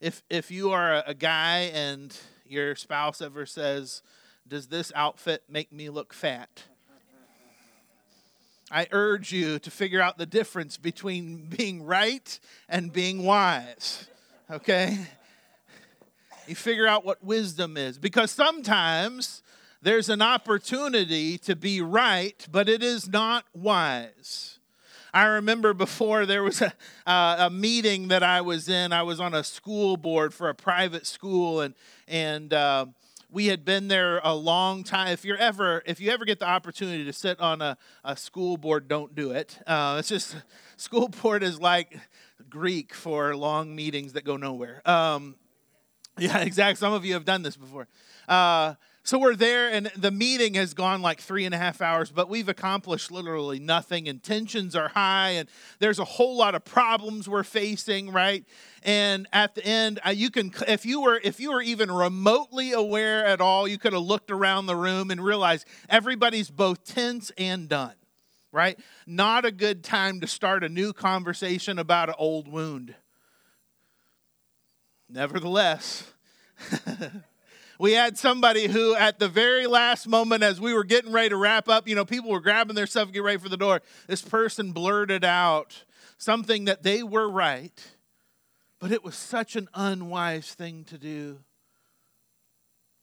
If 0.00 0.22
if 0.30 0.50
you 0.50 0.70
are 0.70 1.02
a, 1.06 1.12
guy 1.12 1.70
and 1.74 2.16
your 2.46 2.74
spouse 2.74 3.20
ever 3.20 3.44
says, 3.44 4.02
"Does 4.48 4.68
this 4.68 4.90
outfit 4.94 5.42
make 5.48 5.70
me 5.72 5.90
look 5.90 6.14
fat?" 6.14 6.64
I 8.70 8.86
urge 8.92 9.32
you 9.32 9.58
to 9.58 9.70
figure 9.70 10.00
out 10.00 10.16
the 10.16 10.26
difference 10.26 10.76
between 10.76 11.46
being 11.46 11.82
right 11.82 12.38
and 12.68 12.92
being 12.92 13.24
wise. 13.24 14.08
Okay? 14.50 14.98
You 16.46 16.54
figure 16.54 16.86
out 16.86 17.04
what 17.04 17.22
wisdom 17.24 17.76
is. 17.76 17.98
Because 17.98 18.30
sometimes 18.30 19.42
there's 19.82 20.08
an 20.08 20.22
opportunity 20.22 21.38
to 21.38 21.56
be 21.56 21.80
right, 21.80 22.46
but 22.50 22.68
it 22.68 22.82
is 22.82 23.08
not 23.08 23.44
wise. 23.54 24.58
I 25.12 25.24
remember 25.24 25.74
before 25.74 26.24
there 26.24 26.42
was 26.44 26.62
a, 26.62 26.72
uh, 27.06 27.36
a 27.40 27.50
meeting 27.50 28.08
that 28.08 28.22
I 28.22 28.40
was 28.42 28.68
in. 28.68 28.92
I 28.92 29.02
was 29.02 29.18
on 29.18 29.34
a 29.34 29.42
school 29.42 29.96
board 29.96 30.32
for 30.32 30.48
a 30.48 30.54
private 30.54 31.06
school, 31.06 31.60
and 31.62 31.74
and 32.06 32.52
uh, 32.52 32.86
we 33.32 33.46
had 33.46 33.64
been 33.64 33.88
there 33.88 34.20
a 34.24 34.34
long 34.34 34.84
time. 34.84 35.08
If 35.08 35.24
you're 35.24 35.36
ever 35.36 35.82
if 35.86 36.00
you 36.00 36.10
ever 36.10 36.24
get 36.24 36.38
the 36.38 36.48
opportunity 36.48 37.04
to 37.04 37.12
sit 37.12 37.40
on 37.40 37.62
a, 37.62 37.76
a 38.04 38.16
school 38.16 38.56
board, 38.56 38.88
don't 38.88 39.14
do 39.14 39.30
it. 39.32 39.58
Uh, 39.66 39.96
it's 39.98 40.08
just 40.08 40.36
school 40.76 41.08
board 41.08 41.42
is 41.42 41.60
like 41.60 41.98
Greek 42.48 42.94
for 42.94 43.36
long 43.36 43.74
meetings 43.74 44.14
that 44.14 44.24
go 44.24 44.36
nowhere. 44.36 44.82
Um, 44.84 45.36
yeah, 46.18 46.38
exactly. 46.38 46.76
Some 46.76 46.92
of 46.92 47.04
you 47.04 47.14
have 47.14 47.24
done 47.24 47.42
this 47.42 47.56
before. 47.56 47.88
Uh, 48.28 48.74
so 49.10 49.18
we're 49.18 49.34
there, 49.34 49.68
and 49.68 49.90
the 49.96 50.12
meeting 50.12 50.54
has 50.54 50.72
gone 50.72 51.02
like 51.02 51.20
three 51.20 51.44
and 51.44 51.52
a 51.52 51.58
half 51.58 51.82
hours, 51.82 52.12
but 52.12 52.28
we've 52.28 52.48
accomplished 52.48 53.10
literally 53.10 53.58
nothing, 53.58 54.06
and 54.06 54.22
tensions 54.22 54.76
are 54.76 54.86
high, 54.86 55.30
and 55.30 55.48
there's 55.80 55.98
a 55.98 56.04
whole 56.04 56.36
lot 56.36 56.54
of 56.54 56.64
problems 56.64 57.28
we're 57.28 57.42
facing, 57.42 58.12
right? 58.12 58.44
And 58.84 59.26
at 59.32 59.56
the 59.56 59.66
end, 59.66 59.98
uh, 60.06 60.10
you 60.10 60.30
can, 60.30 60.52
if 60.68 60.86
you 60.86 61.00
were, 61.00 61.20
if 61.24 61.40
you 61.40 61.50
were 61.50 61.60
even 61.60 61.90
remotely 61.90 62.70
aware 62.70 63.26
at 63.26 63.40
all, 63.40 63.66
you 63.66 63.78
could 63.78 63.94
have 63.94 64.02
looked 64.02 64.30
around 64.30 64.66
the 64.66 64.76
room 64.76 65.10
and 65.10 65.20
realized 65.20 65.66
everybody's 65.88 66.48
both 66.48 66.84
tense 66.84 67.32
and 67.36 67.68
done, 67.68 67.96
right? 68.52 68.78
Not 69.08 69.44
a 69.44 69.50
good 69.50 69.82
time 69.82 70.20
to 70.20 70.28
start 70.28 70.62
a 70.62 70.68
new 70.68 70.92
conversation 70.92 71.80
about 71.80 72.10
an 72.10 72.14
old 72.16 72.46
wound. 72.46 72.94
Nevertheless. 75.08 76.12
we 77.80 77.92
had 77.92 78.18
somebody 78.18 78.68
who, 78.68 78.94
at 78.94 79.18
the 79.18 79.26
very 79.26 79.66
last 79.66 80.06
moment, 80.06 80.42
as 80.42 80.60
we 80.60 80.74
were 80.74 80.84
getting 80.84 81.12
ready 81.12 81.30
to 81.30 81.36
wrap 81.36 81.66
up, 81.66 81.88
you 81.88 81.94
know, 81.94 82.04
people 82.04 82.30
were 82.30 82.40
grabbing 82.40 82.76
their 82.76 82.86
stuff, 82.86 83.10
get 83.10 83.22
ready 83.22 83.38
for 83.38 83.48
the 83.48 83.56
door. 83.56 83.80
This 84.06 84.20
person 84.20 84.72
blurted 84.72 85.24
out 85.24 85.84
something 86.18 86.66
that 86.66 86.82
they 86.82 87.02
were 87.02 87.26
right, 87.26 87.82
but 88.80 88.92
it 88.92 89.02
was 89.02 89.14
such 89.14 89.56
an 89.56 89.66
unwise 89.72 90.52
thing 90.52 90.84
to 90.84 90.98
do. 90.98 91.38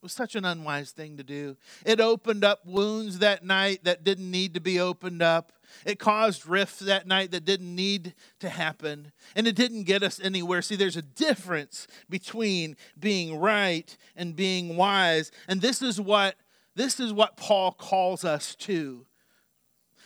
Was 0.08 0.14
such 0.14 0.36
an 0.36 0.46
unwise 0.46 0.92
thing 0.92 1.18
to 1.18 1.24
do. 1.24 1.58
It 1.86 2.00
opened 2.00 2.46
up 2.46 2.66
wounds 2.66 3.20
that 3.20 3.44
night 3.44 3.84
that 3.84 4.06
didn't 4.06 4.32
need 4.32 4.54
to 4.54 4.62
be 4.62 4.80
opened 4.80 5.22
up. 5.22 5.52
It 5.86 6.00
caused 6.00 6.48
rifts 6.48 6.80
that 6.80 7.06
night 7.06 7.32
that 7.32 7.44
didn't 7.44 7.76
need 7.76 8.14
to 8.40 8.48
happen. 8.48 9.12
And 9.36 9.48
it 9.48 9.58
didn't 9.58 9.84
get 9.84 10.04
us 10.04 10.22
anywhere. 10.24 10.62
See, 10.62 10.78
there's 10.78 10.96
a 10.96 11.02
difference 11.02 11.88
between 12.10 12.78
being 12.98 13.38
right 13.38 13.98
and 14.16 14.34
being 14.34 14.78
wise. 14.78 15.30
And 15.46 15.60
this 15.60 15.82
is 15.82 16.00
what 16.00 16.38
this 16.74 17.02
is 17.02 17.12
what 17.12 17.36
Paul 17.36 17.74
calls 17.74 18.24
us 18.24 18.56
to. 18.60 19.06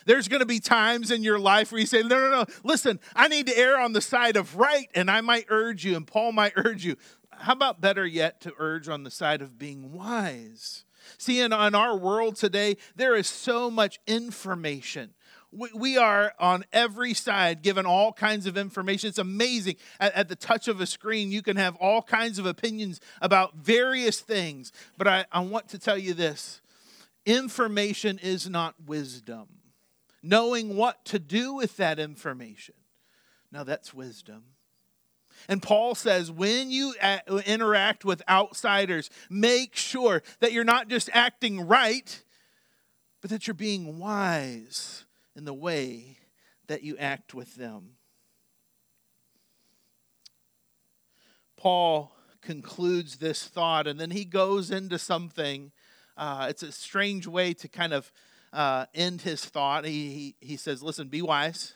There's 0.07 0.27
going 0.27 0.39
to 0.39 0.47
be 0.47 0.59
times 0.59 1.11
in 1.11 1.21
your 1.21 1.37
life 1.37 1.71
where 1.71 1.79
you 1.79 1.85
say, 1.85 2.01
No, 2.01 2.19
no, 2.19 2.29
no, 2.31 2.45
listen, 2.63 2.99
I 3.15 3.27
need 3.27 3.45
to 3.45 3.55
err 3.55 3.79
on 3.79 3.93
the 3.93 4.01
side 4.01 4.35
of 4.35 4.55
right, 4.55 4.89
and 4.95 5.11
I 5.11 5.21
might 5.21 5.45
urge 5.49 5.85
you, 5.85 5.95
and 5.95 6.07
Paul 6.07 6.31
might 6.31 6.53
urge 6.55 6.83
you, 6.83 6.97
how 7.33 7.53
about 7.53 7.81
better 7.81 8.05
yet 8.05 8.41
to 8.41 8.53
urge 8.57 8.87
on 8.87 9.03
the 9.03 9.11
side 9.11 9.41
of 9.41 9.57
being 9.57 9.93
wise? 9.93 10.85
See, 11.17 11.39
in, 11.39 11.51
in 11.51 11.75
our 11.75 11.97
world 11.97 12.35
today, 12.35 12.77
there 12.95 13.15
is 13.15 13.27
so 13.27 13.71
much 13.71 13.99
information. 14.05 15.13
We, 15.51 15.69
we 15.73 15.97
are 15.97 16.33
on 16.39 16.63
every 16.71 17.13
side 17.13 17.61
given 17.61 17.85
all 17.85 18.13
kinds 18.13 18.45
of 18.45 18.57
information. 18.57 19.09
It's 19.09 19.17
amazing. 19.17 19.75
At, 19.99 20.13
at, 20.13 20.29
the 20.29 20.35
touch 20.35 20.67
of 20.67 20.79
a 20.79 20.85
screen, 20.85 21.31
you 21.31 21.41
can 21.41 21.57
have 21.57 21.75
all 21.77 22.01
kinds 22.01 22.39
of 22.39 22.45
opinions 22.45 23.01
about 23.21 23.55
various 23.55 24.21
things. 24.21 24.71
But 24.97 25.07
I, 25.07 25.25
I 25.31 25.41
want 25.41 25.69
to 25.69 25.79
tell 25.79 25.97
you 25.97 26.13
this 26.13 26.61
information 27.25 28.19
is 28.19 28.49
not 28.49 28.75
wisdom. 28.85 29.47
Knowing 30.23 30.75
what 30.75 31.03
to 31.05 31.17
do 31.19 31.53
with 31.53 31.77
that 31.77 31.99
information, 31.99 32.75
now 33.51 33.63
that's 33.63 33.93
wisdom. 33.93 34.43
And 35.47 35.62
Paul 35.62 35.95
says, 35.95 36.32
when 36.32 36.71
you 36.71 36.93
interact 37.45 38.06
with 38.06 38.21
outsiders, 38.30 39.10
make 39.30 39.75
sure 39.75 40.23
that 40.39 40.51
you're 40.51 40.63
not 40.63 40.88
just 40.88 41.10
acting 41.13 41.67
right, 41.67 42.23
but 43.21 43.30
that 43.30 43.47
you're 43.47 43.54
being 43.54 43.99
wise 43.99 45.06
in 45.36 45.45
the 45.45 45.54
way 45.54 46.17
that 46.67 46.84
you 46.84 46.97
act 46.97 47.34
with 47.34 47.56
them. 47.56 47.91
Paul 51.58 52.12
concludes 52.41 53.17
this 53.17 53.43
thought 53.43 53.86
and 53.88 53.99
then 53.99 54.12
he 54.12 54.25
goes 54.25 54.71
into 54.71 54.97
something. 54.97 55.71
Uh, 56.17 56.47
it's 56.49 56.63
a 56.63 56.71
strange 56.71 57.27
way 57.27 57.54
to 57.54 57.67
kind 57.67 57.93
of 57.93 58.12
uh, 58.51 58.86
end 58.93 59.21
his 59.21 59.45
thought. 59.45 59.86
He, 59.86 60.36
he, 60.39 60.47
he 60.47 60.58
says, 60.58 60.82
Listen, 60.82 61.08
be 61.08 61.21
wise. 61.21 61.73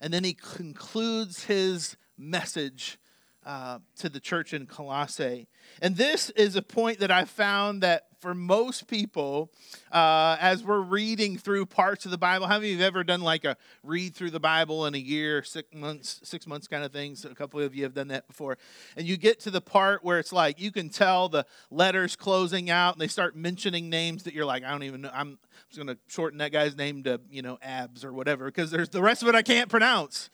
And 0.00 0.12
then 0.12 0.24
he 0.24 0.34
concludes 0.34 1.44
his 1.44 1.96
message 2.16 2.98
uh, 3.46 3.78
to 3.96 4.08
the 4.08 4.20
church 4.20 4.54
in 4.54 4.66
Colossae. 4.66 5.48
And 5.82 5.96
this 5.96 6.30
is 6.30 6.56
a 6.56 6.62
point 6.62 6.98
that 7.00 7.10
I 7.10 7.24
found 7.24 7.82
that 7.82 8.06
for 8.18 8.34
most 8.34 8.86
people, 8.86 9.50
uh, 9.92 10.38
as 10.40 10.64
we're 10.64 10.80
reading 10.80 11.36
through 11.36 11.66
parts 11.66 12.06
of 12.06 12.10
the 12.10 12.16
Bible, 12.16 12.46
how 12.46 12.54
many 12.54 12.72
of 12.72 12.78
you 12.78 12.82
have 12.82 12.94
ever 12.94 13.04
done 13.04 13.20
like 13.20 13.44
a 13.44 13.58
read 13.82 14.14
through 14.14 14.30
the 14.30 14.40
Bible 14.40 14.86
in 14.86 14.94
a 14.94 14.98
year, 14.98 15.42
six 15.42 15.74
months, 15.74 16.20
six 16.24 16.46
months 16.46 16.66
kind 16.66 16.84
of 16.84 16.90
things? 16.90 17.26
A 17.26 17.34
couple 17.34 17.60
of 17.60 17.74
you 17.74 17.82
have 17.82 17.92
done 17.92 18.08
that 18.08 18.26
before. 18.26 18.56
And 18.96 19.06
you 19.06 19.18
get 19.18 19.40
to 19.40 19.50
the 19.50 19.60
part 19.60 20.02
where 20.02 20.18
it's 20.18 20.32
like 20.32 20.58
you 20.58 20.72
can 20.72 20.88
tell 20.88 21.28
the 21.28 21.44
letters 21.70 22.16
closing 22.16 22.70
out, 22.70 22.94
and 22.94 23.00
they 23.02 23.08
start 23.08 23.36
mentioning 23.36 23.90
names 23.90 24.22
that 24.22 24.32
you're 24.32 24.46
like, 24.46 24.64
I 24.64 24.70
don't 24.70 24.84
even 24.84 25.02
know. 25.02 25.10
I'm 25.12 25.38
just 25.68 25.76
going 25.76 25.94
to 25.94 25.98
shorten 26.08 26.38
that 26.38 26.50
guy's 26.50 26.76
name 26.76 27.02
to 27.02 27.20
you 27.30 27.42
know 27.42 27.58
Abs 27.60 28.06
or 28.06 28.12
whatever 28.14 28.46
because 28.46 28.70
there's 28.70 28.88
the 28.88 29.02
rest 29.02 29.22
of 29.22 29.28
it 29.28 29.34
I 29.34 29.42
can't 29.42 29.68
pronounce 29.68 30.30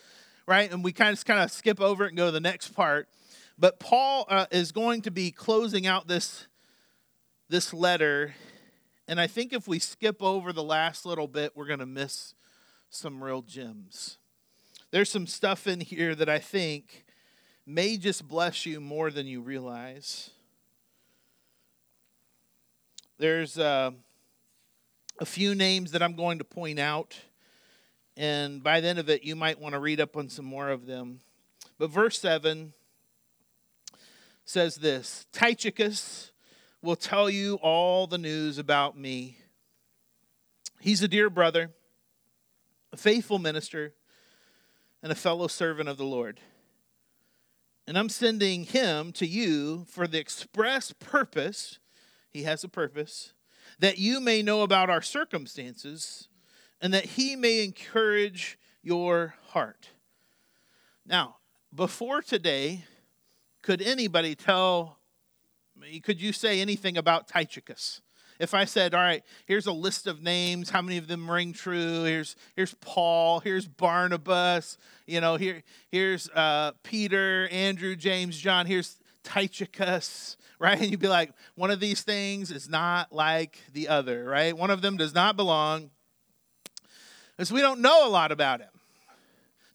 right? 0.50 0.72
And 0.72 0.82
we 0.82 0.90
kind 0.90 1.16
of 1.16 1.24
kind 1.24 1.38
of 1.38 1.52
skip 1.52 1.80
over 1.80 2.04
it 2.04 2.08
and 2.08 2.16
go 2.16 2.26
to 2.26 2.32
the 2.32 2.40
next 2.40 2.74
part. 2.74 3.08
But 3.56 3.78
Paul 3.78 4.26
uh, 4.28 4.46
is 4.50 4.72
going 4.72 5.02
to 5.02 5.10
be 5.12 5.30
closing 5.30 5.86
out 5.86 6.08
this 6.08 6.48
this 7.48 7.72
letter, 7.72 8.34
and 9.06 9.20
I 9.20 9.28
think 9.28 9.52
if 9.52 9.68
we 9.68 9.78
skip 9.78 10.22
over 10.22 10.52
the 10.52 10.62
last 10.62 11.06
little 11.06 11.28
bit, 11.28 11.52
we're 11.56 11.66
going 11.66 11.78
to 11.78 11.86
miss 11.86 12.34
some 12.90 13.22
real 13.22 13.42
gems. 13.42 14.18
There's 14.90 15.08
some 15.08 15.28
stuff 15.28 15.68
in 15.68 15.80
here 15.80 16.16
that 16.16 16.28
I 16.28 16.40
think 16.40 17.04
may 17.64 17.96
just 17.96 18.26
bless 18.26 18.66
you 18.66 18.80
more 18.80 19.10
than 19.10 19.28
you 19.28 19.40
realize. 19.40 20.30
There's 23.18 23.56
uh, 23.56 23.92
a 25.20 25.26
few 25.26 25.54
names 25.54 25.92
that 25.92 26.02
I'm 26.02 26.16
going 26.16 26.38
to 26.38 26.44
point 26.44 26.80
out 26.80 27.16
and 28.16 28.62
by 28.62 28.80
the 28.80 28.88
end 28.88 28.98
of 28.98 29.08
it, 29.08 29.24
you 29.24 29.36
might 29.36 29.60
want 29.60 29.74
to 29.74 29.78
read 29.78 30.00
up 30.00 30.16
on 30.16 30.28
some 30.28 30.44
more 30.44 30.68
of 30.68 30.86
them. 30.86 31.20
But 31.78 31.90
verse 31.90 32.18
7 32.18 32.72
says 34.44 34.76
this 34.76 35.26
Tychicus 35.32 36.32
will 36.82 36.96
tell 36.96 37.30
you 37.30 37.54
all 37.56 38.06
the 38.06 38.18
news 38.18 38.58
about 38.58 38.98
me. 38.98 39.38
He's 40.80 41.02
a 41.02 41.08
dear 41.08 41.30
brother, 41.30 41.70
a 42.92 42.96
faithful 42.96 43.38
minister, 43.38 43.94
and 45.02 45.12
a 45.12 45.16
fellow 45.16 45.46
servant 45.46 45.88
of 45.88 45.98
the 45.98 46.04
Lord. 46.04 46.40
And 47.86 47.98
I'm 47.98 48.08
sending 48.08 48.64
him 48.64 49.12
to 49.12 49.26
you 49.26 49.84
for 49.88 50.06
the 50.06 50.18
express 50.18 50.92
purpose, 50.92 51.78
he 52.30 52.44
has 52.44 52.62
a 52.62 52.68
purpose, 52.68 53.32
that 53.78 53.98
you 53.98 54.20
may 54.20 54.42
know 54.42 54.62
about 54.62 54.90
our 54.90 55.02
circumstances 55.02 56.28
and 56.80 56.94
that 56.94 57.04
he 57.04 57.36
may 57.36 57.64
encourage 57.64 58.58
your 58.82 59.34
heart. 59.48 59.90
Now, 61.06 61.36
before 61.74 62.22
today, 62.22 62.84
could 63.62 63.82
anybody 63.82 64.34
tell 64.34 64.98
me, 65.76 66.00
could 66.00 66.20
you 66.20 66.32
say 66.32 66.60
anything 66.60 66.96
about 66.96 67.28
Tychicus? 67.28 68.00
If 68.38 68.54
I 68.54 68.64
said, 68.64 68.94
all 68.94 69.02
right, 69.02 69.22
here's 69.44 69.66
a 69.66 69.72
list 69.72 70.06
of 70.06 70.22
names, 70.22 70.70
how 70.70 70.80
many 70.80 70.96
of 70.96 71.08
them 71.08 71.30
ring 71.30 71.52
true? 71.52 72.04
Here's 72.04 72.36
here's 72.56 72.72
Paul, 72.74 73.40
here's 73.40 73.68
Barnabas, 73.68 74.78
you 75.06 75.20
know, 75.20 75.36
here 75.36 75.62
here's 75.90 76.30
uh, 76.30 76.72
Peter, 76.82 77.48
Andrew, 77.50 77.94
James, 77.96 78.38
John, 78.38 78.64
here's 78.64 78.98
Tychicus, 79.24 80.38
right? 80.58 80.80
And 80.80 80.90
you'd 80.90 81.00
be 81.00 81.08
like, 81.08 81.34
one 81.54 81.70
of 81.70 81.80
these 81.80 82.00
things 82.00 82.50
is 82.50 82.66
not 82.66 83.12
like 83.12 83.58
the 83.74 83.88
other, 83.88 84.24
right? 84.24 84.56
One 84.56 84.70
of 84.70 84.80
them 84.80 84.96
does 84.96 85.14
not 85.14 85.36
belong 85.36 85.90
is 87.40 87.52
we 87.52 87.60
don't 87.60 87.80
know 87.80 88.06
a 88.06 88.10
lot 88.10 88.32
about 88.32 88.60
him. 88.60 88.68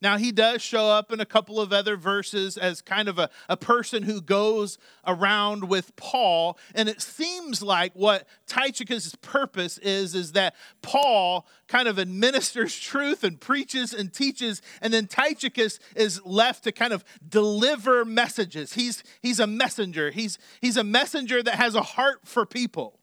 Now, 0.01 0.17
he 0.17 0.31
does 0.31 0.61
show 0.61 0.87
up 0.89 1.11
in 1.11 1.19
a 1.19 1.25
couple 1.25 1.59
of 1.59 1.73
other 1.73 1.95
verses 1.97 2.57
as 2.57 2.79
kind 2.79 3.07
of 3.07 3.17
a, 3.17 3.29
a 3.47 3.57
person 3.57 4.03
who 4.03 4.21
goes 4.21 4.77
around 5.07 5.67
with 5.67 5.95
Paul. 5.95 6.59
And 6.75 6.87
it 6.89 7.01
seems 7.01 7.63
like 7.63 7.93
what 7.95 8.27
Tychicus' 8.45 9.15
purpose 9.21 9.79
is, 9.79 10.13
is 10.13 10.33
that 10.33 10.53
Paul 10.83 11.47
kind 11.67 11.87
of 11.87 11.97
administers 11.97 12.75
truth 12.79 13.23
and 13.23 13.39
preaches 13.39 13.93
and 13.93 14.13
teaches, 14.13 14.61
and 14.79 14.93
then 14.93 15.07
Tychicus 15.07 15.79
is 15.95 16.23
left 16.23 16.65
to 16.65 16.71
kind 16.71 16.93
of 16.93 17.03
deliver 17.27 18.05
messages. 18.05 18.73
He's, 18.73 19.01
he's 19.21 19.39
a 19.39 19.47
messenger, 19.47 20.11
he's, 20.11 20.37
he's 20.61 20.77
a 20.77 20.83
messenger 20.83 21.41
that 21.41 21.55
has 21.55 21.73
a 21.73 21.81
heart 21.81 22.19
for 22.25 22.45
people. 22.45 22.99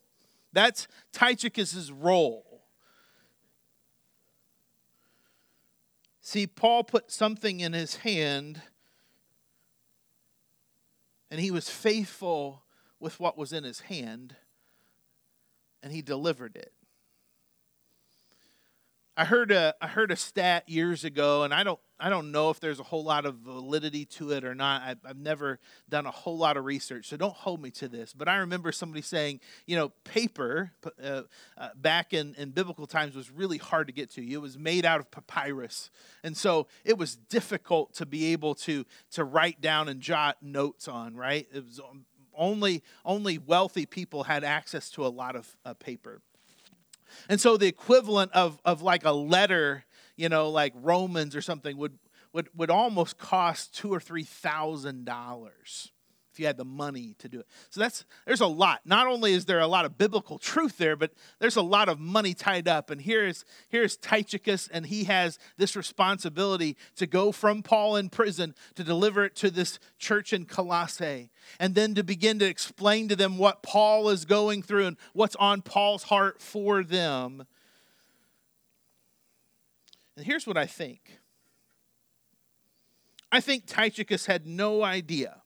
That's 0.52 0.86
Tychicus' 1.12 1.90
role. 1.90 2.51
See, 6.24 6.46
Paul 6.46 6.84
put 6.84 7.10
something 7.10 7.58
in 7.58 7.72
his 7.72 7.96
hand, 7.96 8.62
and 11.32 11.40
he 11.40 11.50
was 11.50 11.68
faithful 11.68 12.62
with 13.00 13.18
what 13.18 13.36
was 13.36 13.52
in 13.52 13.64
his 13.64 13.80
hand, 13.80 14.36
and 15.82 15.92
he 15.92 16.00
delivered 16.00 16.54
it. 16.54 16.72
I 19.16 19.24
heard 19.24 19.50
a 19.50 19.74
I 19.80 19.88
heard 19.88 20.12
a 20.12 20.16
stat 20.16 20.68
years 20.68 21.02
ago, 21.02 21.42
and 21.42 21.52
I 21.52 21.64
don't 21.64 21.80
I 22.02 22.08
don't 22.08 22.32
know 22.32 22.50
if 22.50 22.58
there's 22.58 22.80
a 22.80 22.82
whole 22.82 23.04
lot 23.04 23.26
of 23.26 23.36
validity 23.36 24.04
to 24.06 24.32
it 24.32 24.44
or 24.44 24.56
not. 24.56 24.82
I've, 24.82 24.98
I've 25.04 25.18
never 25.18 25.60
done 25.88 26.04
a 26.04 26.10
whole 26.10 26.36
lot 26.36 26.56
of 26.56 26.64
research, 26.64 27.08
so 27.08 27.16
don't 27.16 27.32
hold 27.32 27.62
me 27.62 27.70
to 27.70 27.86
this. 27.86 28.12
But 28.12 28.26
I 28.26 28.38
remember 28.38 28.72
somebody 28.72 29.02
saying, 29.02 29.38
you 29.66 29.76
know, 29.76 29.90
paper 30.02 30.72
uh, 31.00 31.22
uh, 31.56 31.68
back 31.76 32.12
in, 32.12 32.34
in 32.34 32.50
biblical 32.50 32.88
times 32.88 33.14
was 33.14 33.30
really 33.30 33.58
hard 33.58 33.86
to 33.86 33.92
get 33.92 34.10
to. 34.14 34.28
It 34.28 34.40
was 34.40 34.58
made 34.58 34.84
out 34.84 34.98
of 34.98 35.12
papyrus, 35.12 35.90
and 36.24 36.36
so 36.36 36.66
it 36.84 36.98
was 36.98 37.14
difficult 37.14 37.94
to 37.94 38.06
be 38.06 38.32
able 38.32 38.56
to 38.56 38.84
to 39.12 39.22
write 39.22 39.60
down 39.60 39.88
and 39.88 40.00
jot 40.00 40.38
notes 40.42 40.88
on. 40.88 41.14
Right? 41.14 41.46
It 41.54 41.64
was 41.64 41.80
only 42.36 42.82
only 43.04 43.38
wealthy 43.38 43.86
people 43.86 44.24
had 44.24 44.42
access 44.42 44.90
to 44.90 45.06
a 45.06 45.08
lot 45.08 45.36
of 45.36 45.56
uh, 45.64 45.74
paper. 45.74 46.20
And 47.28 47.40
so 47.40 47.56
the 47.56 47.66
equivalent 47.66 48.32
of, 48.32 48.58
of 48.64 48.82
like 48.82 49.04
a 49.04 49.12
letter, 49.12 49.84
you 50.16 50.28
know, 50.28 50.50
like 50.50 50.72
Romans 50.76 51.34
or 51.34 51.40
something 51.40 51.76
would, 51.76 51.98
would, 52.32 52.48
would 52.54 52.70
almost 52.70 53.18
cost 53.18 53.74
two 53.74 53.92
or 53.92 54.00
three 54.00 54.24
thousand 54.24 55.04
dollars 55.04 55.92
if 56.32 56.40
you 56.40 56.46
had 56.46 56.56
the 56.56 56.64
money 56.64 57.14
to 57.18 57.28
do 57.28 57.40
it. 57.40 57.46
So 57.68 57.80
that's 57.80 58.04
there's 58.26 58.40
a 58.40 58.46
lot. 58.46 58.80
Not 58.86 59.06
only 59.06 59.34
is 59.34 59.44
there 59.44 59.60
a 59.60 59.66
lot 59.66 59.84
of 59.84 59.98
biblical 59.98 60.38
truth 60.38 60.78
there, 60.78 60.96
but 60.96 61.12
there's 61.38 61.56
a 61.56 61.62
lot 61.62 61.88
of 61.88 62.00
money 62.00 62.32
tied 62.32 62.68
up. 62.68 62.90
And 62.90 63.02
here's 63.02 63.44
here's 63.68 63.96
Tychicus, 63.98 64.68
and 64.68 64.86
he 64.86 65.04
has 65.04 65.38
this 65.58 65.76
responsibility 65.76 66.76
to 66.96 67.06
go 67.06 67.32
from 67.32 67.62
Paul 67.62 67.96
in 67.96 68.08
prison 68.08 68.54
to 68.76 68.84
deliver 68.84 69.24
it 69.26 69.36
to 69.36 69.50
this 69.50 69.78
church 69.98 70.32
in 70.32 70.46
Colossae, 70.46 71.30
and 71.60 71.74
then 71.74 71.94
to 71.94 72.02
begin 72.02 72.38
to 72.38 72.46
explain 72.46 73.08
to 73.08 73.16
them 73.16 73.36
what 73.36 73.62
Paul 73.62 74.08
is 74.08 74.24
going 74.24 74.62
through 74.62 74.86
and 74.86 74.96
what's 75.12 75.36
on 75.36 75.60
Paul's 75.60 76.04
heart 76.04 76.40
for 76.40 76.82
them. 76.82 77.44
And 80.16 80.26
here's 80.26 80.46
what 80.46 80.56
I 80.56 80.66
think. 80.66 81.18
I 83.30 83.40
think 83.40 83.66
Tychicus 83.66 84.26
had 84.26 84.46
no 84.46 84.82
idea 84.82 85.42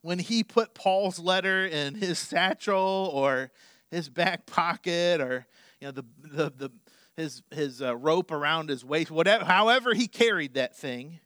when 0.00 0.18
he 0.18 0.42
put 0.42 0.74
Paul's 0.74 1.18
letter 1.18 1.66
in 1.66 1.94
his 1.94 2.18
satchel 2.18 3.10
or 3.12 3.50
his 3.90 4.08
back 4.08 4.46
pocket 4.46 5.20
or 5.20 5.46
you 5.80 5.88
know 5.88 5.92
the 5.92 6.04
the, 6.22 6.52
the 6.56 6.72
his 7.16 7.42
his 7.50 7.82
uh, 7.82 7.96
rope 7.96 8.30
around 8.30 8.70
his 8.70 8.84
waist 8.84 9.10
whatever 9.10 9.44
however 9.44 9.94
he 9.94 10.08
carried 10.08 10.54
that 10.54 10.76
thing 10.76 11.20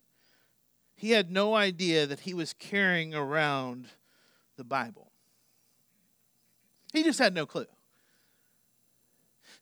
he 0.96 1.12
had 1.12 1.30
no 1.30 1.54
idea 1.54 2.06
that 2.06 2.20
he 2.20 2.34
was 2.34 2.52
carrying 2.52 3.14
around 3.14 3.86
the 4.56 4.64
bible 4.64 5.12
he 6.92 7.04
just 7.04 7.20
had 7.20 7.34
no 7.34 7.46
clue 7.46 7.66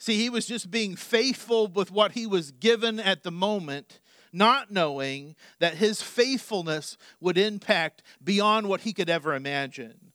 see 0.05 0.17
he 0.17 0.31
was 0.31 0.47
just 0.47 0.71
being 0.71 0.97
faithful 0.97 1.67
with 1.67 1.91
what 1.91 2.13
he 2.13 2.27
was 2.27 2.51
given 2.51 3.01
at 3.01 3.23
the 3.23 3.31
moment 3.31 4.01
not 4.35 4.71
knowing 4.71 5.37
that 5.61 5.77
his 5.77 6.03
faithfulness 6.03 6.99
would 7.21 7.39
impact 7.39 8.03
beyond 8.23 8.69
what 8.69 8.81
he 8.81 8.93
could 8.93 9.09
ever 9.09 9.33
imagine. 9.33 10.13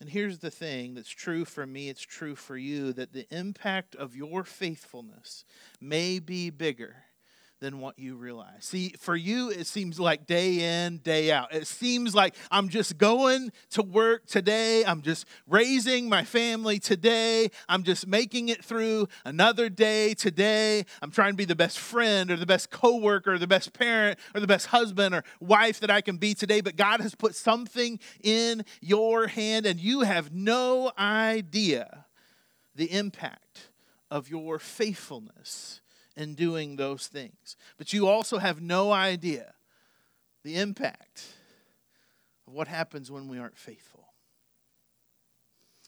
And 0.00 0.10
here's 0.10 0.40
the 0.40 0.50
thing 0.50 0.94
that's 0.94 1.08
true 1.08 1.44
for 1.44 1.64
me, 1.66 1.88
it's 1.88 2.02
true 2.02 2.34
for 2.34 2.56
you 2.56 2.92
that 2.92 3.12
the 3.12 3.26
impact 3.30 3.94
of 3.94 4.14
your 4.14 4.44
faithfulness 4.44 5.44
may 5.80 6.18
be 6.18 6.50
bigger 6.50 7.05
than 7.60 7.80
what 7.80 7.98
you 7.98 8.16
realize. 8.16 8.64
See, 8.64 8.94
for 8.98 9.16
you, 9.16 9.50
it 9.50 9.66
seems 9.66 9.98
like 9.98 10.26
day 10.26 10.84
in, 10.86 10.98
day 10.98 11.32
out. 11.32 11.54
It 11.54 11.66
seems 11.66 12.14
like 12.14 12.34
I'm 12.50 12.68
just 12.68 12.98
going 12.98 13.50
to 13.70 13.82
work 13.82 14.26
today. 14.26 14.84
I'm 14.84 15.00
just 15.00 15.26
raising 15.48 16.08
my 16.08 16.22
family 16.24 16.78
today. 16.78 17.50
I'm 17.68 17.82
just 17.82 18.06
making 18.06 18.50
it 18.50 18.62
through 18.62 19.08
another 19.24 19.70
day 19.70 20.12
today. 20.14 20.84
I'm 21.00 21.10
trying 21.10 21.32
to 21.32 21.36
be 21.36 21.46
the 21.46 21.56
best 21.56 21.78
friend 21.78 22.30
or 22.30 22.36
the 22.36 22.46
best 22.46 22.70
coworker 22.70 23.34
or 23.34 23.38
the 23.38 23.46
best 23.46 23.72
parent 23.72 24.18
or 24.34 24.40
the 24.40 24.46
best 24.46 24.66
husband 24.66 25.14
or 25.14 25.24
wife 25.40 25.80
that 25.80 25.90
I 25.90 26.02
can 26.02 26.18
be 26.18 26.34
today. 26.34 26.60
But 26.60 26.76
God 26.76 27.00
has 27.00 27.14
put 27.14 27.34
something 27.34 27.98
in 28.22 28.64
your 28.80 29.28
hand, 29.28 29.66
and 29.66 29.80
you 29.80 30.00
have 30.00 30.32
no 30.32 30.92
idea 30.98 32.06
the 32.74 32.92
impact 32.92 33.70
of 34.10 34.28
your 34.28 34.58
faithfulness 34.58 35.80
in 36.16 36.34
doing 36.34 36.76
those 36.76 37.06
things. 37.06 37.56
But 37.76 37.92
you 37.92 38.08
also 38.08 38.38
have 38.38 38.60
no 38.60 38.92
idea 38.92 39.54
the 40.44 40.56
impact 40.56 41.26
of 42.46 42.52
what 42.52 42.68
happens 42.68 43.10
when 43.10 43.28
we 43.28 43.38
aren't 43.38 43.58
faithful. 43.58 44.06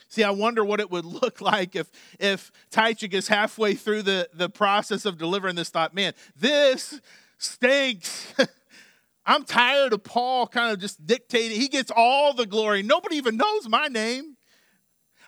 See, 0.09 0.25
I 0.25 0.31
wonder 0.31 0.65
what 0.65 0.81
it 0.81 0.91
would 0.91 1.05
look 1.23 1.41
like 1.41 1.77
if 1.77 1.91
if 2.19 2.51
Tychicus 2.71 3.29
halfway 3.29 3.75
through 3.75 4.03
the, 4.03 4.29
the 4.33 4.49
process 4.49 5.05
of 5.05 5.19
delivering 5.19 5.55
this 5.55 5.71
thought, 5.71 5.95
man, 5.95 6.15
this 6.37 7.01
stinks. 7.39 8.35
I'm 9.27 9.45
tired 9.45 9.93
of 9.93 10.03
Paul 10.05 10.47
kind 10.47 10.73
of 10.73 10.81
just 10.81 11.07
dictating. 11.07 11.61
He 11.61 11.69
gets 11.69 11.93
all 11.95 12.33
the 12.33 12.47
glory. 12.47 12.83
Nobody 12.83 13.17
even 13.17 13.37
knows 13.37 13.69
my 13.69 13.89
name. 13.89 14.37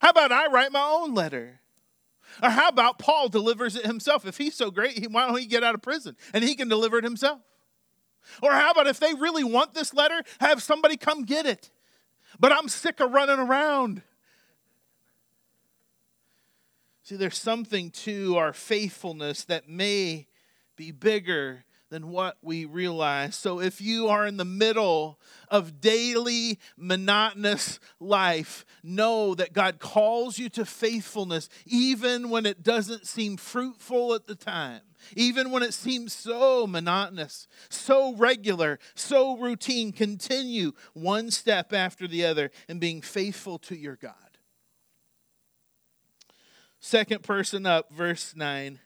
How 0.00 0.08
about 0.08 0.32
I 0.32 0.46
write 0.46 0.72
my 0.72 0.80
own 0.80 1.14
letter? 1.14 1.59
Or 2.42 2.50
how 2.50 2.68
about 2.68 2.98
Paul 2.98 3.28
delivers 3.28 3.76
it 3.76 3.86
himself? 3.86 4.26
If 4.26 4.38
he's 4.38 4.54
so 4.54 4.70
great, 4.70 5.10
why 5.10 5.26
don't 5.26 5.38
he 5.38 5.46
get 5.46 5.62
out 5.62 5.74
of 5.74 5.82
prison 5.82 6.16
and 6.32 6.44
he 6.44 6.54
can 6.54 6.68
deliver 6.68 6.98
it 6.98 7.04
himself? 7.04 7.40
Or 8.42 8.52
how 8.52 8.70
about 8.70 8.86
if 8.86 9.00
they 9.00 9.14
really 9.14 9.44
want 9.44 9.74
this 9.74 9.94
letter, 9.94 10.22
have 10.40 10.62
somebody 10.62 10.96
come 10.96 11.24
get 11.24 11.46
it? 11.46 11.70
But 12.38 12.52
I'm 12.52 12.68
sick 12.68 13.00
of 13.00 13.12
running 13.12 13.38
around. 13.38 14.02
See, 17.02 17.16
there's 17.16 17.38
something 17.38 17.90
to 17.90 18.36
our 18.36 18.52
faithfulness 18.52 19.44
that 19.44 19.68
may 19.68 20.28
be 20.76 20.92
bigger 20.92 21.64
than 21.90 22.08
what 22.08 22.38
we 22.40 22.64
realize. 22.64 23.36
So 23.36 23.60
if 23.60 23.80
you 23.80 24.08
are 24.08 24.26
in 24.26 24.36
the 24.36 24.44
middle 24.44 25.18
of 25.48 25.80
daily 25.80 26.58
monotonous 26.76 27.80
life, 27.98 28.64
know 28.82 29.34
that 29.34 29.52
God 29.52 29.80
calls 29.80 30.38
you 30.38 30.48
to 30.50 30.64
faithfulness 30.64 31.48
even 31.66 32.30
when 32.30 32.46
it 32.46 32.62
doesn't 32.62 33.06
seem 33.06 33.36
fruitful 33.36 34.14
at 34.14 34.26
the 34.26 34.36
time. 34.36 34.82
Even 35.16 35.50
when 35.50 35.62
it 35.62 35.74
seems 35.74 36.12
so 36.12 36.66
monotonous, 36.66 37.48
so 37.68 38.14
regular, 38.14 38.78
so 38.94 39.36
routine, 39.36 39.92
continue 39.92 40.72
one 40.92 41.30
step 41.30 41.72
after 41.72 42.06
the 42.06 42.24
other 42.24 42.50
and 42.68 42.80
being 42.80 43.00
faithful 43.00 43.58
to 43.58 43.76
your 43.76 43.96
God. 43.96 44.14
Second 46.80 47.22
person 47.22 47.66
up, 47.66 47.92
verse 47.92 48.34
9. 48.36 48.78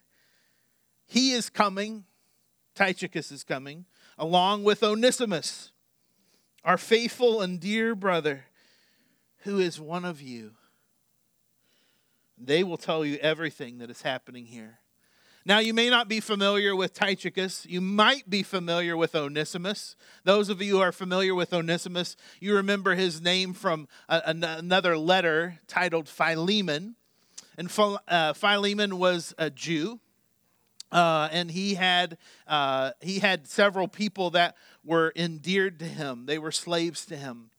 He 1.07 1.33
is 1.33 1.51
coming 1.51 2.05
Tychicus 2.75 3.31
is 3.31 3.45
coming, 3.45 3.85
along 4.19 4.65
with 4.65 4.83
Onesimus, 4.83 5.71
our 6.65 6.79
faithful 6.79 7.41
and 7.41 7.61
dear 7.61 7.95
brother, 7.95 8.47
who 9.39 9.59
is 9.59 9.81
one 9.81 10.05
of 10.05 10.21
you. 10.21 10.53
They 12.37 12.65
will 12.65 12.77
tell 12.77 13.05
you 13.05 13.17
everything 13.17 13.79
that 13.79 13.91
is 13.91 14.03
happening 14.03 14.47
here. 14.47 14.81
Now, 15.47 15.59
you 15.59 15.75
may 15.75 15.91
not 15.91 16.09
be 16.09 16.21
familiar 16.21 16.75
with 16.75 16.95
Tychicus. 16.95 17.67
You 17.69 17.83
might 17.83 18.31
be 18.31 18.43
familiar 18.43 18.97
with 18.97 19.15
Onesimus. 19.15 19.95
Those 20.25 20.49
of 20.49 20.63
you 20.63 20.77
who 20.77 20.81
are 20.81 20.91
familiar 20.91 21.35
with 21.35 21.53
Onesimus, 21.53 22.17
you 22.41 22.55
remember 22.57 22.95
his 22.95 23.21
name 23.21 23.53
from 23.53 23.87
another 24.09 24.97
letter 24.97 25.61
titled 25.67 26.09
Philemon. 26.09 26.97
And 27.59 27.71
uh, 28.09 28.33
Philemon 28.33 28.99
was 28.99 29.35
a 29.37 29.51
Jew. 29.51 30.01
Uh, 30.95 31.29
and 31.33 31.51
he 31.51 31.75
had 31.75 32.17
uh, 32.47 32.93
he 33.01 33.19
had 33.19 33.49
several 33.49 33.89
people 33.89 34.31
that 34.31 34.57
were 34.85 35.13
endeared 35.17 35.81
to 35.81 35.85
him. 35.87 36.27
They 36.27 36.39
were 36.39 36.53
slaves 36.53 37.05
to 37.07 37.17
him. 37.17 37.51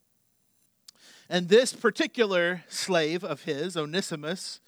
And 1.29 1.49
this 1.49 1.73
particular 1.73 2.63
slave 2.69 3.25
of 3.25 3.43
his, 3.43 3.75
Onesimus, 3.75 4.61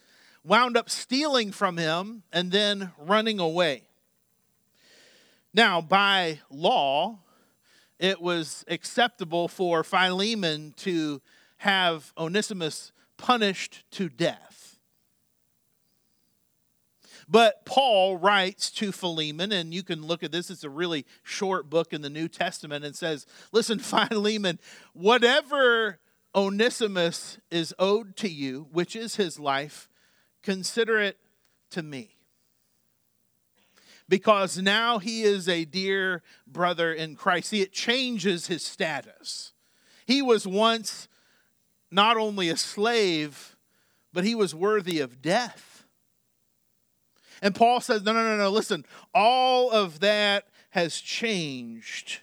wound 0.43 0.75
up 0.75 0.89
stealing 0.89 1.53
from 1.53 1.77
him 1.77 2.23
and 2.33 2.51
then 2.51 2.91
running 2.99 3.39
away. 3.39 3.83
Now, 5.53 5.79
by 5.79 6.39
law, 6.49 7.19
it 7.99 8.21
was 8.21 8.65
acceptable 8.67 9.47
for 9.47 9.83
Philemon 9.83 10.73
to 10.77 11.21
have 11.57 12.11
Onesimus 12.17 12.91
punished 13.15 13.85
to 13.91 14.09
death. 14.09 14.76
But 17.27 17.65
Paul 17.65 18.17
writes 18.17 18.71
to 18.71 18.91
Philemon, 18.91 19.51
and 19.51 19.73
you 19.73 19.83
can 19.83 20.05
look 20.05 20.23
at 20.23 20.31
this, 20.31 20.49
it's 20.49 20.63
a 20.63 20.69
really 20.69 21.05
short 21.23 21.69
book 21.69 21.91
in 21.91 22.01
the 22.01 22.09
New 22.09 22.29
Testament, 22.29 22.85
and 22.85 22.95
says, 22.95 23.25
Listen, 23.51 23.79
Philemon, 23.79 24.59
whatever 24.93 25.99
Onesimus 26.33 27.37
is 27.51 27.73
owed 27.77 28.15
to 28.17 28.29
you, 28.29 28.67
which 28.71 28.95
is 28.95 29.17
his 29.17 29.39
life, 29.39 29.89
consider 30.41 30.99
it 30.99 31.17
to 31.71 31.83
me. 31.83 32.15
Because 34.07 34.57
now 34.57 34.99
he 34.99 35.23
is 35.23 35.49
a 35.49 35.65
dear 35.65 36.23
brother 36.45 36.93
in 36.93 37.15
Christ. 37.15 37.49
See, 37.49 37.61
it 37.61 37.73
changes 37.73 38.47
his 38.47 38.63
status. 38.63 39.51
He 40.05 40.21
was 40.21 40.47
once 40.47 41.09
not 41.91 42.15
only 42.15 42.47
a 42.47 42.55
slave, 42.55 43.57
but 44.13 44.23
he 44.23 44.33
was 44.33 44.55
worthy 44.55 45.01
of 45.01 45.21
death. 45.21 45.66
And 47.41 47.55
Paul 47.55 47.81
says, 47.81 48.03
no, 48.03 48.13
no, 48.13 48.23
no, 48.23 48.37
no, 48.37 48.49
listen, 48.49 48.85
all 49.13 49.71
of 49.71 49.99
that 49.99 50.45
has 50.71 50.99
changed. 50.99 52.19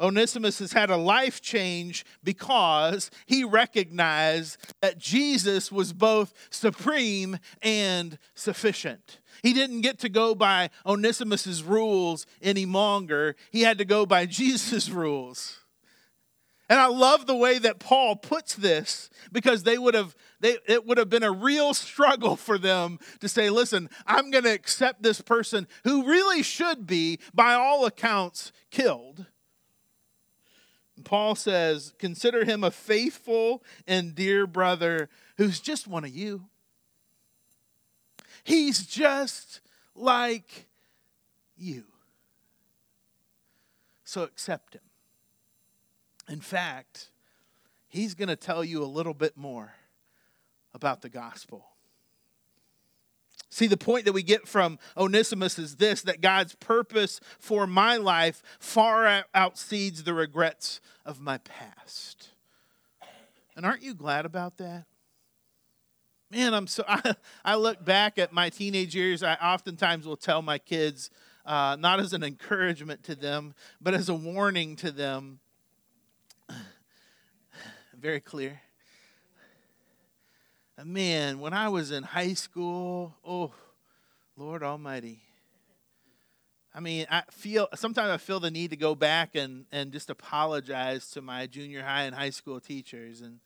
Onesimus 0.00 0.58
has 0.60 0.72
had 0.72 0.88
a 0.90 0.96
life 0.96 1.42
change 1.42 2.06
because 2.24 3.10
he 3.26 3.44
recognized 3.44 4.56
that 4.80 4.98
Jesus 4.98 5.70
was 5.70 5.92
both 5.92 6.32
supreme 6.48 7.38
and 7.60 8.18
sufficient. 8.34 9.18
He 9.42 9.52
didn't 9.52 9.82
get 9.82 9.98
to 10.00 10.08
go 10.08 10.34
by 10.34 10.70
Onesimus's 10.86 11.62
rules 11.62 12.26
any 12.40 12.64
longer. 12.64 13.36
He 13.50 13.60
had 13.60 13.78
to 13.78 13.84
go 13.84 14.06
by 14.06 14.26
Jesus' 14.26 14.88
rules. 14.88 15.59
And 16.70 16.78
I 16.78 16.86
love 16.86 17.26
the 17.26 17.34
way 17.34 17.58
that 17.58 17.80
Paul 17.80 18.14
puts 18.14 18.54
this 18.54 19.10
because 19.32 19.64
they 19.64 19.76
would 19.76 19.94
have 19.94 20.14
they, 20.38 20.56
it 20.66 20.86
would 20.86 20.98
have 20.98 21.10
been 21.10 21.24
a 21.24 21.32
real 21.32 21.74
struggle 21.74 22.36
for 22.36 22.58
them 22.58 23.00
to 23.18 23.28
say, 23.28 23.50
listen, 23.50 23.90
I'm 24.06 24.30
going 24.30 24.44
to 24.44 24.54
accept 24.54 25.02
this 25.02 25.20
person 25.20 25.66
who 25.82 26.06
really 26.06 26.44
should 26.44 26.86
be, 26.86 27.18
by 27.34 27.54
all 27.54 27.84
accounts, 27.84 28.52
killed. 28.70 29.26
Paul 31.02 31.34
says, 31.34 31.92
consider 31.98 32.44
him 32.44 32.62
a 32.62 32.70
faithful 32.70 33.64
and 33.86 34.14
dear 34.14 34.46
brother 34.46 35.08
who's 35.38 35.58
just 35.58 35.88
one 35.88 36.04
of 36.04 36.10
you. 36.10 36.46
He's 38.44 38.86
just 38.86 39.60
like 39.94 40.68
you. 41.56 41.84
So 44.04 44.22
accept 44.22 44.74
him. 44.74 44.82
In 46.30 46.40
fact, 46.40 47.10
he's 47.88 48.14
going 48.14 48.28
to 48.28 48.36
tell 48.36 48.64
you 48.64 48.84
a 48.84 48.86
little 48.86 49.14
bit 49.14 49.36
more 49.36 49.74
about 50.72 51.02
the 51.02 51.08
gospel. 51.08 51.66
See, 53.50 53.66
the 53.66 53.76
point 53.76 54.04
that 54.04 54.12
we 54.12 54.22
get 54.22 54.46
from 54.46 54.78
Onesimus 54.96 55.58
is 55.58 55.76
this 55.76 56.02
that 56.02 56.20
God's 56.20 56.54
purpose 56.54 57.20
for 57.40 57.66
my 57.66 57.96
life 57.96 58.44
far 58.60 59.24
outseeds 59.34 60.04
the 60.04 60.14
regrets 60.14 60.80
of 61.04 61.20
my 61.20 61.38
past. 61.38 62.28
And 63.56 63.66
aren't 63.66 63.82
you 63.82 63.92
glad 63.92 64.24
about 64.24 64.56
that? 64.58 64.84
Man, 66.30 66.54
I'm 66.54 66.68
so. 66.68 66.84
I, 66.88 67.16
I 67.44 67.56
look 67.56 67.84
back 67.84 68.18
at 68.18 68.32
my 68.32 68.50
teenage 68.50 68.94
years. 68.94 69.24
I 69.24 69.34
oftentimes 69.34 70.06
will 70.06 70.16
tell 70.16 70.42
my 70.42 70.58
kids, 70.58 71.10
uh, 71.44 71.76
not 71.80 71.98
as 71.98 72.12
an 72.12 72.22
encouragement 72.22 73.02
to 73.04 73.16
them, 73.16 73.52
but 73.80 73.94
as 73.94 74.08
a 74.08 74.14
warning 74.14 74.76
to 74.76 74.92
them 74.92 75.40
very 78.00 78.20
clear. 78.20 78.60
Man, 80.82 81.40
when 81.40 81.52
I 81.52 81.68
was 81.68 81.90
in 81.90 82.02
high 82.02 82.32
school, 82.32 83.14
oh, 83.22 83.52
Lord 84.38 84.62
Almighty. 84.62 85.20
I 86.74 86.80
mean, 86.80 87.06
I 87.10 87.24
feel 87.30 87.68
sometimes 87.74 88.10
I 88.10 88.16
feel 88.16 88.40
the 88.40 88.50
need 88.50 88.70
to 88.70 88.76
go 88.76 88.94
back 88.94 89.34
and, 89.34 89.66
and 89.70 89.92
just 89.92 90.08
apologize 90.08 91.10
to 91.10 91.20
my 91.20 91.46
junior 91.46 91.82
high 91.82 92.04
and 92.04 92.14
high 92.14 92.30
school 92.30 92.58
teachers 92.58 93.20
and 93.20 93.40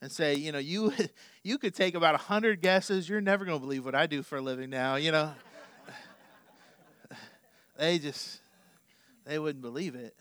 and 0.00 0.12
say, 0.12 0.34
you 0.34 0.52
know, 0.52 0.58
you 0.58 0.92
you 1.42 1.58
could 1.58 1.74
take 1.74 1.96
about 1.96 2.14
hundred 2.14 2.60
guesses. 2.60 3.08
You're 3.08 3.20
never 3.20 3.44
going 3.44 3.58
to 3.58 3.60
believe 3.60 3.84
what 3.84 3.96
I 3.96 4.06
do 4.06 4.22
for 4.22 4.36
a 4.38 4.40
living 4.40 4.70
now. 4.70 4.94
You 4.94 5.10
know, 5.10 5.32
they 7.76 7.98
just 7.98 8.38
they 9.24 9.38
wouldn't 9.38 9.62
believe 9.62 9.96
it. 9.96 10.14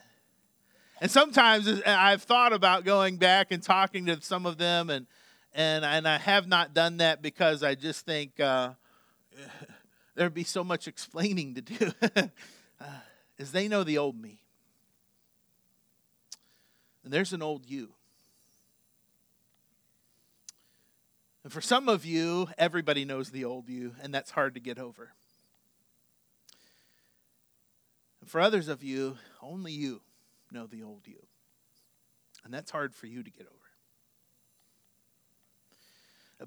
And 1.01 1.09
sometimes 1.09 1.67
I've 1.85 2.23
thought 2.23 2.51
about 2.51 2.83
going 2.83 3.17
back 3.17 3.51
and 3.51 3.63
talking 3.63 4.05
to 4.07 4.21
some 4.21 4.45
of 4.45 4.57
them, 4.57 4.89
and 4.89 5.07
and 5.53 5.85
and 5.85 6.07
I 6.07 6.17
have 6.17 6.47
not 6.47 6.73
done 6.73 6.97
that 6.97 7.21
because 7.21 7.63
I 7.63 7.75
just 7.75 8.05
think 8.05 8.39
uh, 8.39 8.71
there'd 10.15 10.33
be 10.33 10.43
so 10.43 10.63
much 10.63 10.87
explaining 10.87 11.55
to 11.55 11.61
do. 11.61 11.91
uh, 12.81 12.85
is 13.37 13.53
they 13.53 13.69
know 13.69 13.85
the 13.85 13.97
old 13.97 14.19
me, 14.19 14.41
and 17.05 17.13
there's 17.13 17.31
an 17.31 17.41
old 17.41 17.69
you. 17.69 17.93
And 21.45 21.53
for 21.53 21.61
some 21.61 21.87
of 21.87 22.05
you, 22.05 22.49
everybody 22.57 23.05
knows 23.05 23.31
the 23.31 23.45
old 23.45 23.69
you, 23.69 23.95
and 24.03 24.13
that's 24.13 24.31
hard 24.31 24.55
to 24.55 24.59
get 24.59 24.77
over. 24.77 25.13
And 28.19 28.29
for 28.29 28.41
others 28.41 28.67
of 28.67 28.83
you, 28.83 29.17
only 29.41 29.71
you 29.71 30.01
know 30.51 30.67
the 30.67 30.83
old 30.83 31.07
you. 31.07 31.25
And 32.43 32.53
that's 32.53 32.71
hard 32.71 32.95
for 32.95 33.07
you 33.07 33.23
to 33.23 33.31
get 33.31 33.47
over. 33.47 33.55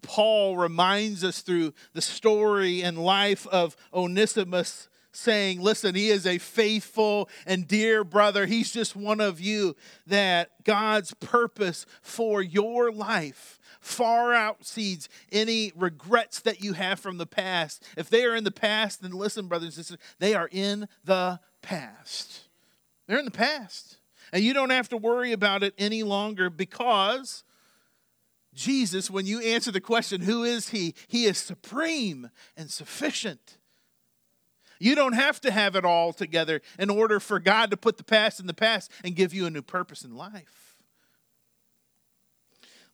Paul 0.00 0.56
reminds 0.56 1.22
us 1.22 1.42
through 1.42 1.74
the 1.92 2.00
story 2.00 2.82
and 2.82 2.96
life 2.96 3.46
of 3.48 3.76
Onesimus 3.92 4.88
saying, 5.12 5.60
Listen, 5.60 5.94
he 5.94 6.08
is 6.08 6.26
a 6.26 6.38
faithful 6.38 7.28
and 7.46 7.68
dear 7.68 8.02
brother. 8.02 8.46
He's 8.46 8.72
just 8.72 8.96
one 8.96 9.20
of 9.20 9.40
you. 9.40 9.76
That 10.06 10.64
God's 10.64 11.12
purpose 11.14 11.84
for 12.00 12.42
your 12.42 12.90
life 12.90 13.60
far 13.80 14.30
outseeds 14.30 15.08
any 15.30 15.72
regrets 15.76 16.40
that 16.40 16.62
you 16.62 16.72
have 16.72 16.98
from 16.98 17.18
the 17.18 17.26
past. 17.26 17.84
If 17.96 18.08
they 18.08 18.24
are 18.24 18.34
in 18.34 18.44
the 18.44 18.50
past, 18.50 19.02
then 19.02 19.12
listen, 19.12 19.46
brothers 19.46 19.76
and 19.76 19.84
sisters, 19.84 19.98
they 20.18 20.34
are 20.34 20.48
in 20.50 20.88
the 21.04 21.40
past. 21.60 22.48
They're 23.06 23.18
in 23.18 23.24
the 23.24 23.30
past. 23.30 23.98
And 24.32 24.42
you 24.42 24.54
don't 24.54 24.70
have 24.70 24.88
to 24.90 24.96
worry 24.96 25.32
about 25.32 25.62
it 25.62 25.74
any 25.76 26.02
longer 26.02 26.48
because 26.48 27.44
Jesus, 28.54 29.10
when 29.10 29.26
you 29.26 29.40
answer 29.40 29.70
the 29.70 29.80
question, 29.80 30.22
who 30.22 30.44
is 30.44 30.70
he? 30.70 30.94
He 31.08 31.24
is 31.24 31.38
supreme 31.38 32.30
and 32.56 32.70
sufficient. 32.70 33.58
You 34.78 34.94
don't 34.94 35.12
have 35.12 35.40
to 35.42 35.50
have 35.50 35.76
it 35.76 35.84
all 35.84 36.12
together 36.12 36.60
in 36.78 36.90
order 36.90 37.20
for 37.20 37.38
God 37.38 37.70
to 37.70 37.76
put 37.76 37.98
the 37.98 38.04
past 38.04 38.40
in 38.40 38.46
the 38.46 38.54
past 38.54 38.90
and 39.04 39.14
give 39.14 39.32
you 39.32 39.46
a 39.46 39.50
new 39.50 39.62
purpose 39.62 40.02
in 40.04 40.16
life. 40.16 40.74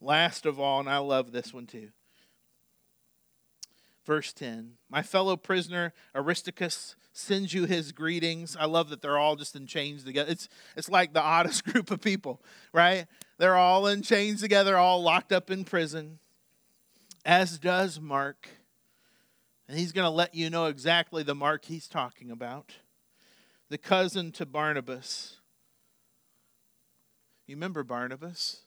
Last 0.00 0.46
of 0.46 0.60
all, 0.60 0.80
and 0.80 0.88
I 0.88 0.98
love 0.98 1.32
this 1.32 1.52
one 1.52 1.66
too. 1.66 1.88
Verse 4.08 4.32
10 4.32 4.78
My 4.88 5.02
fellow 5.02 5.36
prisoner 5.36 5.92
Aristarchus 6.16 6.96
sends 7.12 7.52
you 7.52 7.66
his 7.66 7.92
greetings. 7.92 8.56
I 8.58 8.64
love 8.64 8.88
that 8.88 9.02
they're 9.02 9.18
all 9.18 9.36
just 9.36 9.54
in 9.54 9.66
chains 9.66 10.02
together. 10.02 10.32
It's, 10.32 10.48
it's 10.78 10.88
like 10.88 11.12
the 11.12 11.20
oddest 11.20 11.62
group 11.70 11.90
of 11.90 12.00
people, 12.00 12.40
right? 12.72 13.04
They're 13.36 13.54
all 13.54 13.86
in 13.86 14.00
chains 14.00 14.40
together, 14.40 14.78
all 14.78 15.02
locked 15.02 15.30
up 15.30 15.50
in 15.50 15.62
prison, 15.62 16.20
as 17.26 17.58
does 17.58 18.00
Mark. 18.00 18.48
And 19.68 19.78
he's 19.78 19.92
going 19.92 20.06
to 20.06 20.10
let 20.10 20.34
you 20.34 20.48
know 20.48 20.66
exactly 20.66 21.22
the 21.22 21.34
Mark 21.34 21.66
he's 21.66 21.86
talking 21.86 22.30
about. 22.30 22.76
The 23.68 23.76
cousin 23.76 24.32
to 24.32 24.46
Barnabas. 24.46 25.36
You 27.46 27.56
remember 27.56 27.84
Barnabas? 27.84 28.62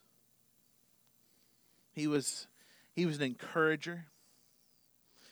He 1.94 2.06
was, 2.06 2.46
he 2.94 3.08
was 3.08 3.18
an 3.18 3.24
encourager. 3.24 4.06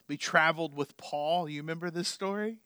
We 0.09 0.17
traveled 0.17 0.75
with 0.75 0.97
Paul. 0.97 1.47
You 1.47 1.61
remember 1.61 1.89
this 1.89 2.09
story? 2.09 2.57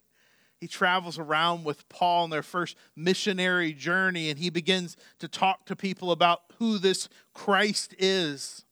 He 0.60 0.67
travels 0.67 1.19
around 1.19 1.65
with 1.65 1.88
Paul 1.89 2.23
on 2.23 2.29
their 2.29 2.41
first 2.41 2.77
missionary 2.95 3.73
journey 3.73 4.29
and 4.29 4.39
he 4.39 4.49
begins 4.49 4.95
to 5.19 5.27
talk 5.27 5.65
to 5.65 5.75
people 5.75 6.12
about 6.12 6.39
who 6.58 6.77
this 6.77 7.10
Christ 7.34 7.93
is. 7.99 8.62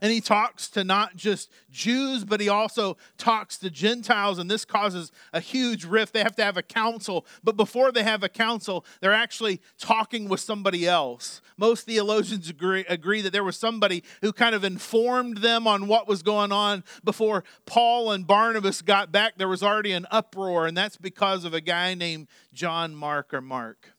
And 0.00 0.12
he 0.12 0.20
talks 0.20 0.68
to 0.70 0.84
not 0.84 1.16
just 1.16 1.50
Jews, 1.70 2.24
but 2.24 2.40
he 2.40 2.48
also 2.48 2.96
talks 3.18 3.58
to 3.58 3.70
Gentiles, 3.70 4.38
and 4.38 4.50
this 4.50 4.64
causes 4.64 5.12
a 5.32 5.40
huge 5.40 5.84
rift. 5.84 6.12
They 6.14 6.22
have 6.22 6.36
to 6.36 6.44
have 6.44 6.56
a 6.56 6.62
council, 6.62 7.26
but 7.44 7.56
before 7.56 7.92
they 7.92 8.02
have 8.02 8.22
a 8.22 8.28
council, 8.28 8.84
they're 9.00 9.12
actually 9.12 9.60
talking 9.78 10.28
with 10.28 10.40
somebody 10.40 10.86
else. 10.86 11.40
Most 11.56 11.84
theologians 11.84 12.48
agree, 12.48 12.84
agree 12.88 13.20
that 13.20 13.32
there 13.32 13.44
was 13.44 13.56
somebody 13.56 14.02
who 14.22 14.32
kind 14.32 14.54
of 14.54 14.64
informed 14.64 15.38
them 15.38 15.66
on 15.66 15.86
what 15.86 16.08
was 16.08 16.22
going 16.22 16.52
on 16.52 16.84
before 17.04 17.44
Paul 17.66 18.12
and 18.12 18.26
Barnabas 18.26 18.82
got 18.82 19.12
back. 19.12 19.36
There 19.36 19.48
was 19.48 19.62
already 19.62 19.92
an 19.92 20.06
uproar, 20.10 20.66
and 20.66 20.76
that's 20.76 20.96
because 20.96 21.44
of 21.44 21.52
a 21.52 21.60
guy 21.60 21.94
named 21.94 22.28
John 22.52 22.94
Mark 22.94 23.34
or 23.34 23.40
Mark. 23.40 23.92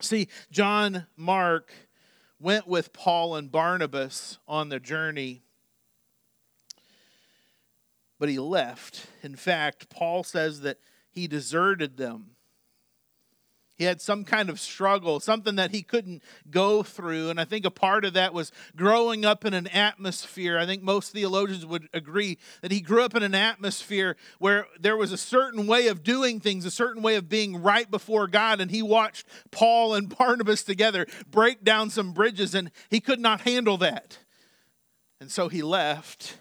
See, 0.00 0.28
John 0.50 1.06
Mark 1.16 1.72
went 2.44 2.68
with 2.68 2.92
Paul 2.92 3.36
and 3.36 3.50
Barnabas 3.50 4.38
on 4.46 4.68
the 4.68 4.78
journey, 4.78 5.44
but 8.18 8.28
he 8.28 8.38
left. 8.38 9.06
In 9.22 9.34
fact, 9.34 9.88
Paul 9.88 10.24
says 10.24 10.60
that 10.60 10.76
he 11.08 11.26
deserted 11.26 11.96
them. 11.96 12.33
He 13.76 13.84
had 13.84 14.00
some 14.00 14.24
kind 14.24 14.50
of 14.50 14.60
struggle, 14.60 15.18
something 15.18 15.56
that 15.56 15.72
he 15.72 15.82
couldn't 15.82 16.22
go 16.48 16.84
through. 16.84 17.30
And 17.30 17.40
I 17.40 17.44
think 17.44 17.64
a 17.64 17.70
part 17.72 18.04
of 18.04 18.12
that 18.12 18.32
was 18.32 18.52
growing 18.76 19.24
up 19.24 19.44
in 19.44 19.52
an 19.52 19.66
atmosphere. 19.66 20.58
I 20.58 20.64
think 20.64 20.82
most 20.82 21.12
theologians 21.12 21.66
would 21.66 21.88
agree 21.92 22.38
that 22.62 22.70
he 22.70 22.80
grew 22.80 23.02
up 23.02 23.16
in 23.16 23.24
an 23.24 23.34
atmosphere 23.34 24.16
where 24.38 24.66
there 24.78 24.96
was 24.96 25.10
a 25.10 25.16
certain 25.16 25.66
way 25.66 25.88
of 25.88 26.04
doing 26.04 26.38
things, 26.38 26.64
a 26.64 26.70
certain 26.70 27.02
way 27.02 27.16
of 27.16 27.28
being 27.28 27.62
right 27.62 27.90
before 27.90 28.28
God. 28.28 28.60
And 28.60 28.70
he 28.70 28.80
watched 28.80 29.26
Paul 29.50 29.94
and 29.94 30.08
Barnabas 30.18 30.62
together 30.62 31.06
break 31.28 31.64
down 31.64 31.90
some 31.90 32.12
bridges, 32.12 32.54
and 32.54 32.70
he 32.90 33.00
could 33.00 33.20
not 33.20 33.40
handle 33.40 33.76
that. 33.78 34.18
And 35.20 35.32
so 35.32 35.48
he 35.48 35.62
left 35.62 36.38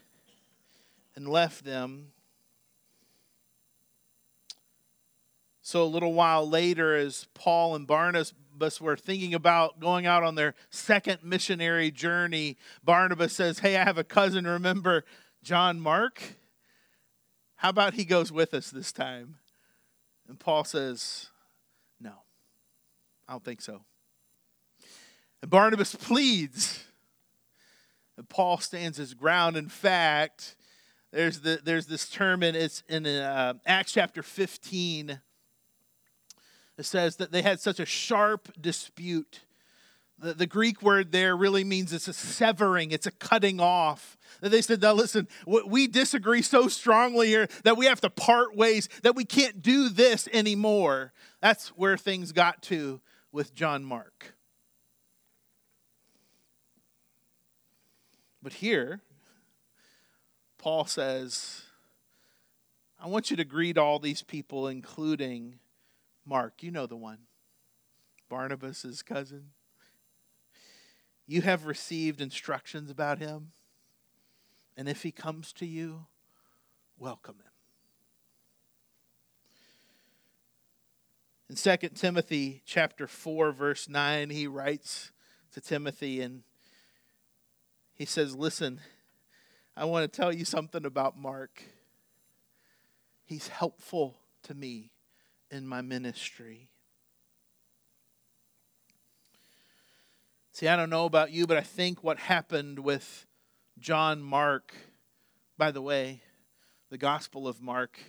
and 1.16 1.28
left 1.28 1.66
them 1.66 2.13
So, 5.66 5.82
a 5.82 5.86
little 5.86 6.14
while 6.14 6.48
later, 6.48 6.94
as 6.94 7.28
Paul 7.34 7.76
and 7.76 7.88
Barnabas 7.88 8.82
were 8.82 8.98
thinking 8.98 9.34
about 9.34 9.80
going 9.80 10.06
out 10.06 10.22
on 10.22 10.36
their 10.36 10.56
second 10.70 11.20
missionary 11.24 11.90
journey, 11.90 12.58
Barnabas 12.84 13.32
says, 13.32 13.60
Hey, 13.60 13.78
I 13.78 13.86
have 13.86 13.98
a 13.98 14.04
cousin, 14.04 14.46
remember 14.46 15.06
John 15.42 15.80
Mark? 15.80 16.22
How 17.56 17.70
about 17.70 17.94
he 17.94 18.04
goes 18.04 18.30
with 18.30 18.54
us 18.54 18.72
this 18.72 18.92
time? 18.92 19.36
And 20.28 20.38
Paul 20.38 20.66
says, 20.66 21.28
No, 22.02 22.12
I 23.26 23.32
don't 23.32 23.46
think 23.46 23.62
so. 23.62 23.84
And 25.42 25.50
Barnabas 25.50 25.96
pleads. 25.96 26.84
And 28.18 28.28
Paul 28.28 28.58
stands 28.58 28.98
his 28.98 29.14
ground. 29.14 29.56
In 29.56 29.70
fact, 29.70 30.58
there's, 31.14 31.40
the, 31.40 31.62
there's 31.64 31.88
this 31.88 32.10
term, 32.10 32.44
and 32.44 32.56
it's 32.56 32.84
in 32.90 33.08
uh, 33.08 33.54
Acts 33.66 33.94
chapter 33.94 34.22
15 34.22 35.22
it 36.78 36.84
says 36.84 37.18
that 37.18 37.32
they 37.32 37.42
had 37.42 37.60
such 37.60 37.80
a 37.80 37.86
sharp 37.86 38.50
dispute. 38.60 39.42
The, 40.20 40.34
the 40.34 40.48
Greek 40.48 40.82
word 40.82 41.12
there 41.12 41.36
really 41.36 41.64
means 41.64 41.94
it's 41.94 42.08
a 42.08 42.14
severing, 42.14 42.92
it's 42.92 43.06
a 43.06 43.12
cutting 43.12 43.60
off. 43.60 44.18
That 44.42 44.50
they 44.50 44.62
said, 44.62 44.82
now 44.82 44.94
listen, 44.94 45.28
we 45.46 45.88
disagree 45.88 46.42
so 46.42 46.68
strongly 46.68 47.28
here 47.28 47.48
that 47.64 47.78
we 47.78 47.86
have 47.86 48.02
to 48.02 48.10
part 48.10 48.56
ways, 48.56 48.90
that 49.04 49.16
we 49.16 49.26
can't 49.26 49.62
do 49.62 49.90
this 49.90 50.28
anymore. 50.34 51.14
That's 51.42 51.70
where 51.70 51.98
things 51.98 52.32
got 52.32 52.64
to 52.64 53.02
with 53.32 53.54
John 53.54 53.84
Mark. 53.84 54.34
But 58.42 58.54
here, 58.54 59.00
Paul 60.58 60.86
says, 60.86 61.62
I 63.02 63.08
want 63.08 63.32
you 63.32 63.38
to 63.38 63.46
greet 63.46 63.78
all 63.78 64.00
these 64.00 64.22
people, 64.22 64.68
including 64.68 65.60
Mark, 66.26 66.64
you 66.64 66.72
know 66.72 66.86
the 66.86 66.96
one. 66.96 67.20
Barnabas' 68.30 69.02
cousin. 69.02 69.52
You 71.26 71.42
have 71.42 71.66
received 71.66 72.22
instructions 72.22 72.90
about 72.90 73.20
him. 73.20 73.52
And 74.76 74.90
if 74.90 75.04
he 75.04 75.12
comes 75.12 75.54
to 75.54 75.66
you, 75.66 76.08
welcome 76.98 77.36
him. 77.36 77.52
In 81.50 81.56
2 81.56 81.90
Timothy 81.90 82.64
chapter 82.66 83.06
4 83.06 83.52
verse 83.52 83.88
9 83.88 84.32
he 84.32 84.48
writes 84.48 85.12
to 85.52 85.62
Timothy 85.62 86.22
and 86.22 86.42
he 87.94 88.06
says, 88.06 88.36
"Listen, 88.36 88.82
I 89.78 89.86
want 89.86 90.12
to 90.12 90.18
tell 90.22 90.34
you 90.34 90.46
something 90.46 90.84
about 90.84 91.16
Mark. 91.16 91.64
He's 93.24 93.50
helpful 93.50 94.18
to 94.44 94.56
me 94.56 94.93
in 95.54 95.68
my 95.68 95.82
ministry. 95.82 96.68
See, 100.52 100.68
I 100.68 100.76
don't 100.76 100.90
know 100.90 101.06
about 101.06 101.32
you, 101.32 101.46
but 101.46 101.58
I 101.58 101.62
think 101.62 102.04
what 102.04 102.18
happened 102.18 102.80
with 102.80 103.28
John 103.78 104.22
Mark, 104.22 104.74
by 105.58 105.70
the 105.70 105.82
way, 105.82 106.22
the 106.90 106.98
Gospel 106.98 107.48
of 107.48 107.62
Mark 107.62 108.00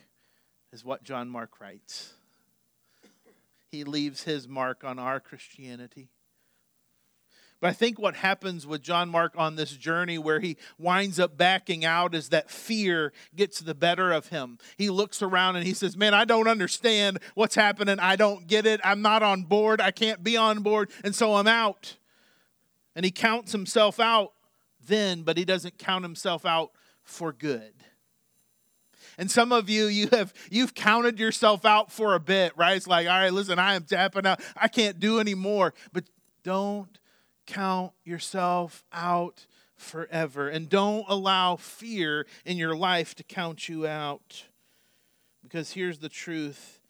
is 0.72 0.84
what 0.84 1.04
John 1.04 1.28
Mark 1.28 1.60
writes. 1.60 2.14
He 3.70 3.84
leaves 3.84 4.22
his 4.22 4.48
mark 4.48 4.82
on 4.82 4.98
our 4.98 5.20
Christianity. 5.20 6.08
But 7.64 7.70
I 7.70 7.72
think 7.72 7.98
what 7.98 8.16
happens 8.16 8.66
with 8.66 8.82
John 8.82 9.08
Mark 9.08 9.32
on 9.38 9.56
this 9.56 9.70
journey 9.70 10.18
where 10.18 10.38
he 10.38 10.58
winds 10.76 11.18
up 11.18 11.38
backing 11.38 11.82
out 11.82 12.14
is 12.14 12.28
that 12.28 12.50
fear 12.50 13.10
gets 13.34 13.60
the 13.60 13.74
better 13.74 14.12
of 14.12 14.28
him. 14.28 14.58
He 14.76 14.90
looks 14.90 15.22
around 15.22 15.56
and 15.56 15.66
he 15.66 15.72
says, 15.72 15.96
Man, 15.96 16.12
I 16.12 16.26
don't 16.26 16.46
understand 16.46 17.20
what's 17.32 17.54
happening. 17.54 17.98
I 17.98 18.16
don't 18.16 18.46
get 18.46 18.66
it. 18.66 18.82
I'm 18.84 19.00
not 19.00 19.22
on 19.22 19.44
board. 19.44 19.80
I 19.80 19.92
can't 19.92 20.22
be 20.22 20.36
on 20.36 20.62
board. 20.62 20.90
And 21.04 21.14
so 21.14 21.36
I'm 21.36 21.46
out. 21.46 21.96
And 22.94 23.02
he 23.02 23.10
counts 23.10 23.52
himself 23.52 23.98
out 23.98 24.34
then, 24.86 25.22
but 25.22 25.38
he 25.38 25.46
doesn't 25.46 25.78
count 25.78 26.04
himself 26.04 26.44
out 26.44 26.72
for 27.02 27.32
good. 27.32 27.72
And 29.16 29.30
some 29.30 29.52
of 29.52 29.70
you, 29.70 29.86
you 29.86 30.08
have 30.12 30.34
you've 30.50 30.74
counted 30.74 31.18
yourself 31.18 31.64
out 31.64 31.90
for 31.90 32.14
a 32.14 32.20
bit, 32.20 32.52
right? 32.58 32.76
It's 32.76 32.86
like, 32.86 33.06
all 33.06 33.18
right, 33.18 33.32
listen, 33.32 33.58
I 33.58 33.72
am 33.72 33.84
tapping 33.84 34.26
out. 34.26 34.42
I 34.54 34.68
can't 34.68 35.00
do 35.00 35.18
anymore. 35.18 35.72
But 35.94 36.04
don't 36.42 36.98
count 37.46 37.92
yourself 38.04 38.84
out 38.92 39.46
forever. 39.76 40.48
And 40.48 40.68
don't 40.68 41.04
allow 41.08 41.56
fear 41.56 42.26
in 42.44 42.56
your 42.56 42.76
life 42.76 43.14
to 43.16 43.24
count 43.24 43.68
you 43.68 43.86
out. 43.86 44.44
Because 45.42 45.72
here's 45.72 45.98
the 45.98 46.08
truth 46.08 46.80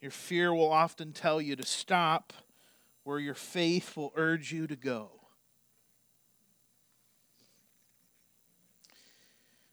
your 0.00 0.10
fear 0.10 0.54
will 0.54 0.72
often 0.72 1.12
tell 1.12 1.42
you 1.42 1.56
to 1.56 1.66
stop 1.66 2.32
where 3.04 3.18
your 3.18 3.34
faith 3.34 3.96
will 3.98 4.12
urge 4.16 4.50
you 4.50 4.66
to 4.66 4.76
go. 4.76 5.10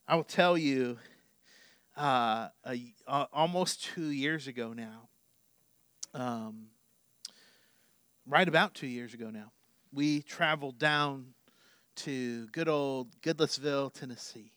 I 0.06 0.16
will 0.16 0.24
tell 0.24 0.58
you, 0.58 0.98
uh, 1.96 2.50
a, 2.66 2.94
almost 3.34 3.84
two 3.84 4.10
years 4.10 4.48
ago 4.48 4.74
now, 4.74 5.10
um, 6.14 6.68
right 8.28 8.48
about 8.48 8.74
two 8.74 8.88
years 8.88 9.14
ago 9.14 9.30
now, 9.30 9.52
we 9.94 10.22
traveled 10.22 10.78
down 10.78 11.34
to 11.96 12.48
good 12.48 12.68
old 12.68 13.20
Goodlettsville, 13.22 13.94
Tennessee. 13.94 14.52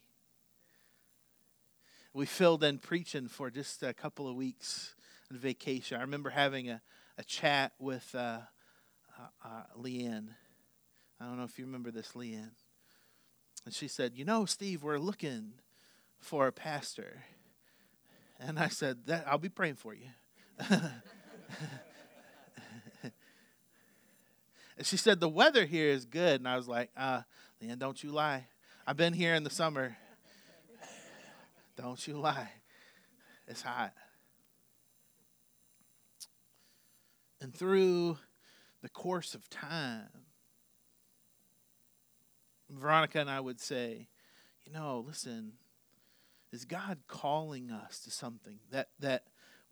We 2.12 2.27
filled 2.27 2.64
in 2.64 2.79
preaching 2.79 3.29
for 3.29 3.51
just 3.51 3.83
a 3.85 3.95
couple 3.95 4.29
of 4.29 4.35
weeks 4.35 4.95
on 5.31 5.39
vacation. 5.39 5.97
I 5.97 6.01
remember 6.01 6.31
having 6.31 6.68
a, 6.68 6.83
a 7.16 7.23
chat 7.23 7.73
with 7.79 8.12
uh, 8.14 8.41
uh, 9.18 9.23
uh, 9.45 9.62
Leanne. 9.79 10.31
I 11.21 11.27
don't 11.27 11.39
know 11.39 11.45
if 11.45 11.59
you 11.59 11.64
remember 11.64 11.93
this, 11.93 12.12
Leanne. 12.12 12.51
And 13.64 13.73
she 13.73 13.87
said, 13.87 14.12
You 14.16 14.25
know, 14.25 14.45
Steve, 14.45 14.83
we're 14.83 14.99
looking 14.99 15.53
for 16.18 16.49
a 16.49 16.53
pastor. 16.53 17.23
And 18.41 18.59
I 18.59 18.68
said, 18.68 19.07
that, 19.07 19.27
I'll 19.29 19.39
be 19.39 19.51
praying 19.51 19.77
for 19.77 19.95
you. 19.95 20.07
and 24.81 24.87
she 24.87 24.97
said, 24.97 25.20
The 25.20 25.28
weather 25.28 25.66
here 25.66 25.91
is 25.91 26.07
good. 26.07 26.41
And 26.41 26.49
I 26.49 26.57
was 26.57 26.66
like, 26.66 26.89
uh, 26.97 27.20
Leanne, 27.62 27.78
don't 27.78 28.03
you 28.03 28.12
lie. 28.12 28.47
I've 28.87 28.97
been 28.97 29.12
here 29.12 29.35
in 29.35 29.45
the 29.45 29.51
summer. 29.51 29.95
Don't 31.76 32.09
you 32.09 32.16
lie. 32.16 32.49
It's 33.47 33.61
hot. 33.61 33.93
And 37.43 37.55
through 37.55 38.16
the 38.81 38.89
course 38.89 39.35
of 39.35 39.51
time, 39.51 40.09
Veronica 42.70 43.20
and 43.20 43.28
I 43.28 43.41
would 43.41 43.61
say, 43.61 44.09
you 44.64 44.72
know, 44.72 45.05
listen, 45.07 45.53
is 46.53 46.64
God 46.64 47.01
calling 47.07 47.70
us 47.70 48.01
to 48.05 48.11
something 48.11 48.61
that 48.70 48.89
that 48.99 49.24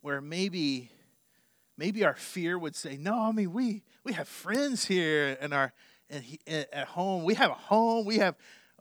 where 0.02 0.20
maybe 0.20 0.90
maybe 1.78 2.04
our 2.04 2.14
fear 2.14 2.58
would 2.58 2.76
say, 2.76 2.98
no, 2.98 3.18
I 3.18 3.32
mean 3.32 3.52
we 3.52 3.82
we 4.04 4.12
have 4.12 4.28
friends 4.28 4.84
here 4.84 5.38
and 5.40 5.54
our 5.54 5.72
and 6.10 6.24
he, 6.24 6.40
at 6.46 6.88
home 6.88 7.24
we 7.24 7.34
have 7.34 7.50
a 7.50 7.54
home 7.54 8.04
we 8.04 8.18
have 8.18 8.34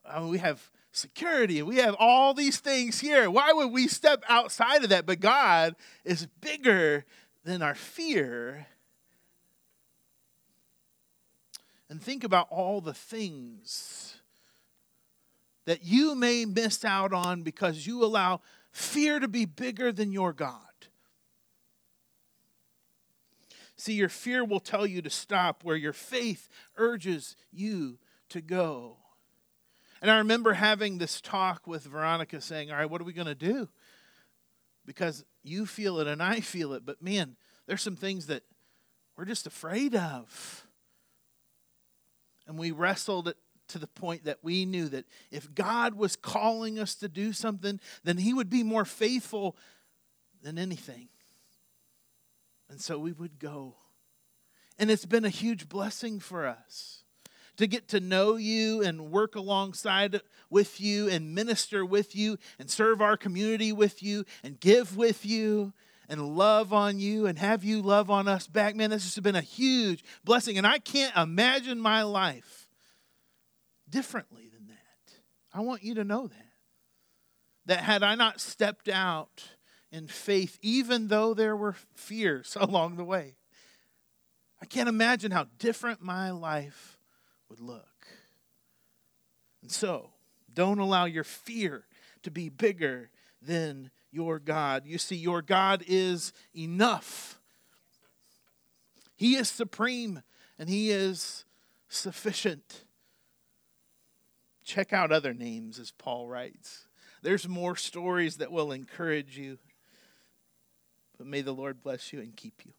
I 0.05 0.19
mean, 0.19 0.29
we 0.29 0.39
have 0.39 0.69
security 0.91 1.61
we 1.61 1.77
have 1.77 1.95
all 1.99 2.33
these 2.33 2.59
things 2.59 2.99
here. 2.99 3.29
Why 3.29 3.53
would 3.53 3.71
we 3.71 3.87
step 3.87 4.23
outside 4.27 4.83
of 4.83 4.89
that? 4.89 5.05
But 5.05 5.21
God 5.21 5.75
is 6.03 6.27
bigger 6.41 7.05
than 7.45 7.61
our 7.61 7.75
fear. 7.75 8.67
And 11.89 12.01
think 12.01 12.25
about 12.25 12.47
all 12.49 12.81
the 12.81 12.93
things 12.93 14.17
that 15.65 15.83
you 15.83 16.15
may 16.15 16.45
miss 16.45 16.83
out 16.83 17.13
on 17.13 17.43
because 17.43 17.85
you 17.85 18.03
allow 18.03 18.41
fear 18.71 19.19
to 19.19 19.27
be 19.27 19.45
bigger 19.45 19.91
than 19.91 20.11
your 20.11 20.33
God. 20.33 20.66
See, 23.77 23.93
your 23.93 24.09
fear 24.09 24.43
will 24.43 24.59
tell 24.59 24.85
you 24.87 25.01
to 25.03 25.09
stop 25.09 25.63
where 25.63 25.75
your 25.75 25.93
faith 25.93 26.49
urges 26.77 27.35
you 27.51 27.99
to 28.29 28.41
go. 28.41 28.97
And 30.01 30.11
I 30.11 30.17
remember 30.17 30.53
having 30.53 30.97
this 30.97 31.21
talk 31.21 31.67
with 31.67 31.83
Veronica 31.83 32.41
saying, 32.41 32.71
All 32.71 32.77
right, 32.77 32.89
what 32.89 33.01
are 33.01 33.05
we 33.05 33.13
going 33.13 33.27
to 33.27 33.35
do? 33.35 33.69
Because 34.85 35.25
you 35.43 35.65
feel 35.65 35.99
it 35.99 36.07
and 36.07 36.21
I 36.21 36.39
feel 36.39 36.73
it, 36.73 36.85
but 36.85 37.01
man, 37.01 37.35
there's 37.67 37.81
some 37.81 37.95
things 37.95 38.27
that 38.27 38.43
we're 39.15 39.25
just 39.25 39.47
afraid 39.47 39.95
of. 39.95 40.65
And 42.47 42.57
we 42.57 42.71
wrestled 42.71 43.27
it 43.27 43.37
to 43.69 43.79
the 43.79 43.87
point 43.87 44.23
that 44.25 44.39
we 44.41 44.65
knew 44.65 44.87
that 44.89 45.05
if 45.31 45.53
God 45.53 45.95
was 45.95 46.15
calling 46.15 46.79
us 46.79 46.95
to 46.95 47.09
do 47.09 47.33
something, 47.33 47.79
then 48.03 48.17
He 48.17 48.33
would 48.33 48.49
be 48.49 48.63
more 48.63 48.85
faithful 48.85 49.57
than 50.41 50.57
anything. 50.57 51.09
And 52.69 52.81
so 52.81 52.99
we 52.99 53.11
would 53.11 53.39
go. 53.39 53.75
And 54.77 54.91
it's 54.91 55.05
been 55.05 55.25
a 55.25 55.29
huge 55.29 55.69
blessing 55.69 56.19
for 56.19 56.45
us 56.45 57.03
to 57.57 57.67
get 57.67 57.87
to 57.89 57.99
know 57.99 58.35
you 58.35 58.83
and 58.83 59.11
work 59.11 59.35
alongside 59.35 60.21
with 60.49 60.79
you 60.79 61.09
and 61.09 61.33
minister 61.33 61.85
with 61.85 62.15
you 62.15 62.37
and 62.59 62.69
serve 62.69 63.01
our 63.01 63.17
community 63.17 63.73
with 63.73 64.03
you 64.03 64.25
and 64.43 64.59
give 64.59 64.95
with 64.95 65.25
you 65.25 65.73
and 66.07 66.37
love 66.37 66.71
on 66.71 66.99
you 66.99 67.25
and 67.25 67.37
have 67.39 67.63
you 67.63 67.81
love 67.81 68.09
on 68.09 68.27
us 68.27 68.47
back. 68.47 68.75
Man, 68.75 68.91
this 68.91 69.03
has 69.03 69.21
been 69.21 69.35
a 69.35 69.41
huge 69.41 70.03
blessing. 70.23 70.57
And 70.57 70.67
I 70.67 70.79
can't 70.79 71.15
imagine 71.17 71.79
my 71.79 72.03
life 72.03 72.69
differently 73.89 74.49
than 74.53 74.67
that. 74.67 75.13
I 75.53 75.61
want 75.61 75.83
you 75.83 75.95
to 75.95 76.03
know 76.03 76.27
that. 76.27 76.43
That 77.65 77.79
had 77.79 78.03
I 78.03 78.15
not 78.15 78.39
stepped 78.39 78.87
out 78.87 79.43
in 79.91 80.07
faith, 80.07 80.57
even 80.61 81.07
though 81.07 81.33
there 81.33 81.55
were 81.55 81.75
fears 81.95 82.57
along 82.59 82.97
the 82.97 83.03
way, 83.03 83.35
I 84.61 84.65
can't 84.65 84.89
imagine 84.89 85.31
how 85.31 85.47
different 85.59 86.01
my 86.01 86.31
life 86.31 86.97
would 87.49 87.59
look. 87.59 88.07
And 89.61 89.71
so, 89.71 90.11
don't 90.53 90.79
allow 90.79 91.05
your 91.05 91.23
fear 91.23 91.85
to 92.23 92.31
be 92.31 92.49
bigger 92.49 93.09
than 93.41 93.91
your 94.11 94.39
God. 94.39 94.83
You 94.85 94.97
see, 94.97 95.15
your 95.15 95.41
God 95.41 95.83
is 95.87 96.33
enough. 96.55 97.39
He 99.15 99.35
is 99.35 99.49
supreme 99.49 100.23
and 100.57 100.69
He 100.69 100.91
is 100.91 101.45
sufficient. 101.89 102.83
Check 104.63 104.91
out 104.91 105.11
other 105.11 105.33
names, 105.33 105.79
as 105.79 105.91
Paul 105.91 106.27
writes. 106.27 106.87
There's 107.21 107.47
more 107.47 107.75
stories 107.75 108.37
that 108.37 108.51
will 108.51 108.71
encourage 108.71 109.37
you. 109.37 109.59
But 111.17 111.27
may 111.27 111.41
the 111.41 111.53
Lord 111.53 111.81
bless 111.81 112.13
you 112.13 112.19
and 112.19 112.35
keep 112.35 112.65
you. 112.65 112.73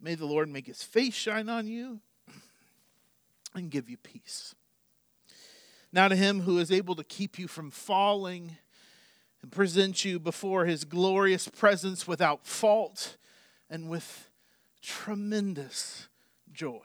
May 0.00 0.14
the 0.14 0.26
Lord 0.26 0.48
make 0.48 0.66
his 0.66 0.82
face 0.82 1.14
shine 1.14 1.48
on 1.48 1.66
you 1.66 2.00
and 3.54 3.70
give 3.70 3.88
you 3.88 3.96
peace. 3.96 4.54
Now, 5.92 6.08
to 6.08 6.16
him 6.16 6.42
who 6.42 6.58
is 6.58 6.70
able 6.70 6.94
to 6.96 7.04
keep 7.04 7.38
you 7.38 7.48
from 7.48 7.70
falling 7.70 8.56
and 9.42 9.50
present 9.50 10.04
you 10.04 10.18
before 10.18 10.66
his 10.66 10.84
glorious 10.84 11.48
presence 11.48 12.06
without 12.06 12.46
fault 12.46 13.16
and 13.70 13.88
with 13.88 14.30
tremendous 14.82 16.08
joy. 16.52 16.82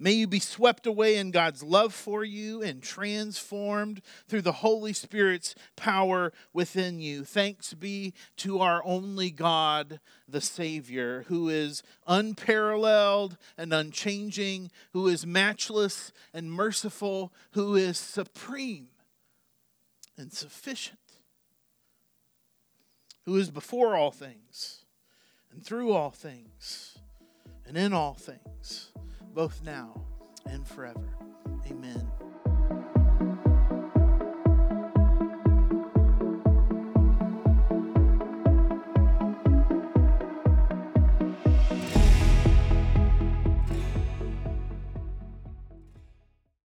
May 0.00 0.12
you 0.12 0.28
be 0.28 0.38
swept 0.38 0.86
away 0.86 1.16
in 1.16 1.32
God's 1.32 1.62
love 1.62 1.92
for 1.92 2.22
you 2.22 2.62
and 2.62 2.80
transformed 2.80 4.00
through 4.28 4.42
the 4.42 4.52
Holy 4.52 4.92
Spirit's 4.92 5.56
power 5.74 6.32
within 6.52 7.00
you. 7.00 7.24
Thanks 7.24 7.74
be 7.74 8.14
to 8.36 8.60
our 8.60 8.80
only 8.84 9.30
God, 9.30 9.98
the 10.28 10.40
Savior, 10.40 11.24
who 11.26 11.48
is 11.48 11.82
unparalleled 12.06 13.36
and 13.56 13.72
unchanging, 13.72 14.70
who 14.92 15.08
is 15.08 15.26
matchless 15.26 16.12
and 16.32 16.52
merciful, 16.52 17.32
who 17.52 17.74
is 17.74 17.98
supreme 17.98 18.88
and 20.16 20.32
sufficient, 20.32 20.98
who 23.24 23.34
is 23.34 23.50
before 23.50 23.96
all 23.96 24.12
things 24.12 24.84
and 25.50 25.64
through 25.64 25.92
all 25.92 26.10
things 26.10 26.98
and 27.66 27.76
in 27.76 27.92
all 27.92 28.14
things 28.14 28.92
both 29.38 29.62
now 29.62 29.94
and 30.46 30.66
forever. 30.66 31.16
Amen. 31.70 32.27